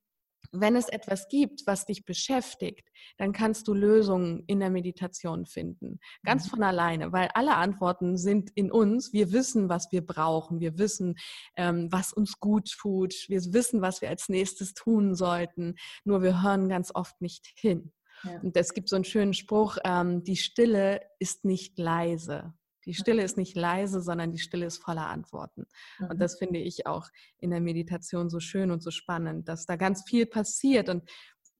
wenn 0.52 0.76
es 0.76 0.88
etwas 0.88 1.28
gibt, 1.28 1.62
was 1.66 1.86
dich 1.86 2.04
beschäftigt, 2.04 2.88
dann 3.18 3.32
kannst 3.32 3.68
du 3.68 3.74
Lösungen 3.74 4.44
in 4.46 4.60
der 4.60 4.70
Meditation 4.70 5.46
finden. 5.46 5.98
Ganz 6.24 6.46
mhm. 6.46 6.50
von 6.50 6.62
alleine, 6.62 7.12
weil 7.12 7.28
alle 7.34 7.56
Antworten 7.56 8.16
sind 8.16 8.50
in 8.54 8.70
uns. 8.70 9.12
Wir 9.12 9.32
wissen, 9.32 9.68
was 9.68 9.90
wir 9.92 10.04
brauchen. 10.04 10.60
Wir 10.60 10.78
wissen, 10.78 11.16
ähm, 11.56 11.88
was 11.90 12.12
uns 12.12 12.40
gut 12.40 12.70
tut. 12.78 13.14
Wir 13.28 13.40
wissen, 13.52 13.82
was 13.82 14.00
wir 14.00 14.08
als 14.08 14.28
nächstes 14.28 14.74
tun 14.74 15.14
sollten. 15.14 15.76
Nur 16.04 16.22
wir 16.22 16.42
hören 16.42 16.68
ganz 16.68 16.90
oft 16.94 17.20
nicht 17.20 17.46
hin. 17.56 17.92
Ja. 18.24 18.40
Und 18.40 18.56
es 18.56 18.72
gibt 18.72 18.88
so 18.88 18.96
einen 18.96 19.04
schönen 19.04 19.34
Spruch, 19.34 19.78
ähm, 19.84 20.24
die 20.24 20.36
Stille 20.36 21.00
ist 21.18 21.44
nicht 21.44 21.78
leise. 21.78 22.54
Die 22.86 22.94
Stille 22.94 23.22
ist 23.22 23.36
nicht 23.36 23.56
leise, 23.56 24.00
sondern 24.00 24.32
die 24.32 24.38
Stille 24.38 24.66
ist 24.66 24.82
voller 24.82 25.08
Antworten. 25.08 25.66
Mhm. 25.98 26.06
Und 26.10 26.20
das 26.20 26.38
finde 26.38 26.60
ich 26.60 26.86
auch 26.86 27.08
in 27.38 27.50
der 27.50 27.60
Meditation 27.60 28.30
so 28.30 28.40
schön 28.40 28.70
und 28.70 28.82
so 28.82 28.90
spannend, 28.90 29.48
dass 29.48 29.66
da 29.66 29.76
ganz 29.76 30.04
viel 30.08 30.26
passiert. 30.26 30.88
Und 30.88 31.08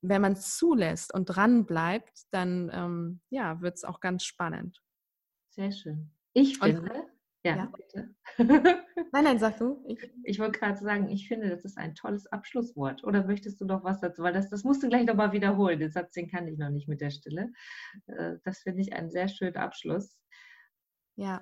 wenn 0.00 0.22
man 0.22 0.32
es 0.32 0.56
zulässt 0.56 1.12
und 1.12 1.26
dran 1.26 1.66
bleibt, 1.66 2.24
dann 2.30 2.70
ähm, 2.72 3.20
ja, 3.28 3.60
wird 3.60 3.74
es 3.74 3.84
auch 3.84 4.00
ganz 4.00 4.24
spannend. 4.24 4.82
Sehr 5.50 5.72
schön. 5.72 6.10
Ich 6.32 6.58
finde, 6.58 6.82
und, 6.82 6.90
ja, 7.46 7.56
ja, 7.56 7.72
bitte. 7.76 8.14
Nein, 9.12 9.24
nein, 9.24 9.38
sag 9.38 9.58
du. 9.58 9.82
Ich, 9.86 9.98
ich 10.24 10.38
wollte 10.40 10.58
gerade 10.58 10.78
sagen, 10.78 11.08
ich 11.10 11.28
finde, 11.28 11.48
das 11.48 11.64
ist 11.64 11.78
ein 11.78 11.94
tolles 11.94 12.26
Abschlusswort. 12.26 13.04
Oder 13.04 13.24
möchtest 13.24 13.60
du 13.60 13.64
noch 13.64 13.84
was 13.84 14.00
dazu? 14.00 14.22
Weil 14.22 14.32
das, 14.32 14.50
das 14.50 14.64
musst 14.64 14.82
du 14.82 14.88
gleich 14.88 15.06
nochmal 15.06 15.32
wiederholen. 15.32 15.78
Den 15.78 15.92
Satz, 15.92 16.12
den 16.12 16.28
kann 16.28 16.48
ich 16.48 16.58
noch 16.58 16.70
nicht 16.70 16.88
mit 16.88 17.00
der 17.00 17.10
Stille. 17.10 17.52
Äh, 18.06 18.34
das 18.42 18.60
finde 18.60 18.82
ich 18.82 18.94
einen 18.94 19.10
sehr 19.10 19.28
schönen 19.28 19.56
Abschluss. 19.56 20.18
Ja. 21.16 21.40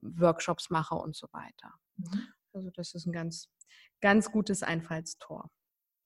Workshops 0.01 0.71
mache 0.71 0.95
und 0.95 1.17
so 1.17 1.27
weiter. 1.33 1.73
Mhm. 1.97 2.29
Also 2.53 2.71
das 2.75 2.95
ist 2.95 3.07
ein 3.07 3.13
ganz, 3.13 3.49
ganz 4.01 4.31
gutes 4.31 4.63
Einfallstor. 4.63 5.51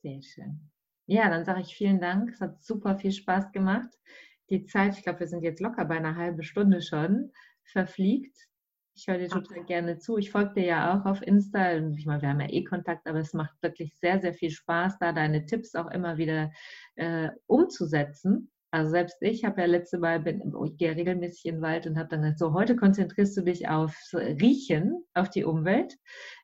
Sehr 0.03 0.23
schön. 0.23 0.71
Ja, 1.07 1.29
dann 1.29 1.45
sage 1.45 1.61
ich 1.61 1.75
vielen 1.75 2.01
Dank. 2.01 2.31
Es 2.31 2.41
hat 2.41 2.63
super 2.63 2.97
viel 2.97 3.13
Spaß 3.13 3.53
gemacht 3.53 3.91
die 4.51 4.65
Zeit, 4.65 4.97
ich 4.97 5.05
glaube, 5.05 5.21
wir 5.21 5.29
sind 5.29 5.43
jetzt 5.43 5.61
locker 5.61 5.85
bei 5.85 5.97
einer 5.97 6.17
halben 6.17 6.43
Stunde 6.43 6.83
schon, 6.83 7.31
verfliegt. 7.63 8.37
Ich 8.95 9.07
höre 9.07 9.19
dir 9.19 9.29
total 9.29 9.65
gerne 9.65 9.99
zu. 9.99 10.19
Ich 10.19 10.31
folge 10.31 10.55
dir 10.55 10.65
ja 10.65 11.01
auch 11.01 11.07
auf 11.07 11.23
Insta. 11.23 11.77
Ich 11.77 12.05
meine, 12.05 12.21
wir 12.21 12.29
haben 12.29 12.41
ja 12.41 12.51
eh 12.51 12.65
Kontakt, 12.65 13.07
aber 13.07 13.21
es 13.21 13.33
macht 13.33 13.63
wirklich 13.63 13.97
sehr, 13.97 14.21
sehr 14.21 14.35
viel 14.35 14.51
Spaß, 14.51 14.99
da 14.99 15.13
deine 15.13 15.47
Tipps 15.47 15.75
auch 15.77 15.91
immer 15.91 16.19
wieder 16.19 16.51
äh, 16.97 17.31
umzusetzen. 17.47 18.51
Also 18.73 18.91
selbst 18.91 19.17
ich 19.21 19.45
habe 19.45 19.61
ja 19.61 19.67
letzte 19.67 19.99
Mal, 19.99 20.21
bin, 20.21 20.55
ich 20.65 20.77
gehe 20.77 20.95
regelmäßig 20.95 21.47
in 21.47 21.57
den 21.57 21.63
Wald 21.63 21.87
und 21.89 21.99
habe 21.99 22.09
dann 22.09 22.23
gesagt, 22.23 22.39
so 22.39 22.53
heute 22.53 22.77
konzentrierst 22.77 23.37
du 23.37 23.43
dich 23.43 23.69
auf 23.69 23.97
Riechen, 24.15 25.05
auf 25.13 25.29
die 25.29 25.45
Umwelt. 25.45 25.97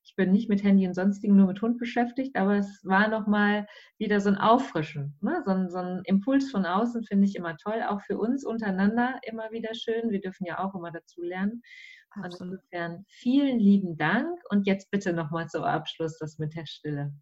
Ich 0.03 0.17
bin 0.17 0.33
nicht 0.33 0.49
mit 0.49 0.65
Handy 0.65 0.87
und 0.89 0.95
sonstigen, 0.95 1.37
nur 1.37 1.47
mit 1.47 1.63
Hund 1.63 1.79
beschäftigt, 1.79 2.35
aber 2.37 2.57
es 2.57 2.81
war 2.85 3.09
nochmal 3.09 3.67
wieder 3.99 4.21
so 4.21 4.29
ein 4.29 4.39
Auffrischen. 4.39 5.17
Ne? 5.21 5.41
So, 5.45 5.53
ein, 5.53 5.71
so 5.71 5.79
ein 5.79 6.03
Impuls 6.05 6.51
von 6.51 6.67
außen 6.67 7.05
finde 7.05 7.27
ich 7.27 7.37
immer 7.37 7.57
toll, 7.59 7.83
auch 7.87 8.01
für 8.03 8.19
uns 8.19 8.45
untereinander 8.45 9.21
immer 9.23 9.53
wieder 9.53 9.75
schön. 9.75 10.11
Wir 10.11 10.21
dürfen 10.21 10.47
ja 10.47 10.59
auch 10.59 10.75
immer 10.75 10.91
dazu 10.91 11.23
lernen. 11.23 11.63
Absolut. 12.11 12.55
insofern 12.55 13.05
vielen 13.09 13.59
lieben 13.59 13.97
Dank 13.97 14.41
und 14.51 14.67
jetzt 14.67 14.91
bitte 14.91 15.13
nochmal 15.13 15.49
zum 15.49 15.65
Abschluss 15.65 16.19
das 16.19 16.39
mit 16.39 16.55
der 16.55 16.67
Stille. 16.67 17.13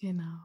Genau. 0.00 0.38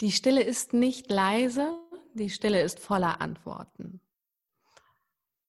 Die 0.00 0.10
Stille 0.12 0.42
ist 0.42 0.72
nicht 0.72 1.10
leise, 1.10 1.78
die 2.14 2.30
Stille 2.30 2.62
ist 2.62 2.80
voller 2.80 3.20
Antworten. 3.20 4.00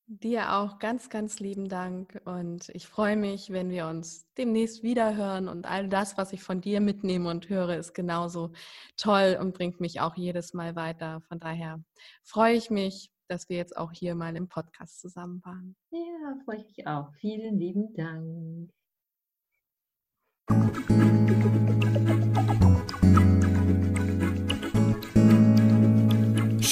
Dir 0.08 0.54
auch 0.54 0.78
ganz, 0.78 1.10
ganz 1.10 1.39
lieben 1.39 1.67
Dank 1.67 2.21
und 2.25 2.69
ich 2.69 2.88
freue 2.88 3.17
mich, 3.17 3.49
wenn 3.51 3.71
wir 3.71 3.88
uns 3.88 4.32
demnächst 4.38 4.84
wieder 4.84 5.15
hören 5.15 5.47
und 5.47 5.65
all 5.65 5.89
das, 5.89 6.15
was 6.15 6.32
ich 6.32 6.43
von 6.43 6.62
dir 6.62 6.80
mitnehme 6.80 7.28
und 7.28 7.49
höre, 7.49 7.75
ist 7.75 7.95
genauso 7.95 8.51
toll 8.97 9.36
und 9.39 9.56
bringt 9.56 9.80
mich 9.80 10.01
auch 10.01 10.15
jedes 10.15 10.54
Mal 10.54 10.75
weiter. 10.75 11.21
Von 11.28 11.39
daher 11.39 11.84
freue 12.23 12.54
ich 12.54 12.69
mich, 12.69 13.10
dass 13.28 13.49
wir 13.49 13.58
jetzt 13.58 13.75
auch 13.75 13.91
hier 13.91 14.13
mal 14.13 14.36
im 14.36 14.47
Podcast 14.47 14.99
zusammen 14.99 15.41
waren. 15.43 15.75
Ja, 15.89 16.38
freue 16.45 16.58
ich 16.58 16.67
mich 16.67 16.86
auch. 16.86 17.12
Vielen 17.15 17.58
lieben 17.58 17.91
Dank. 17.95 18.71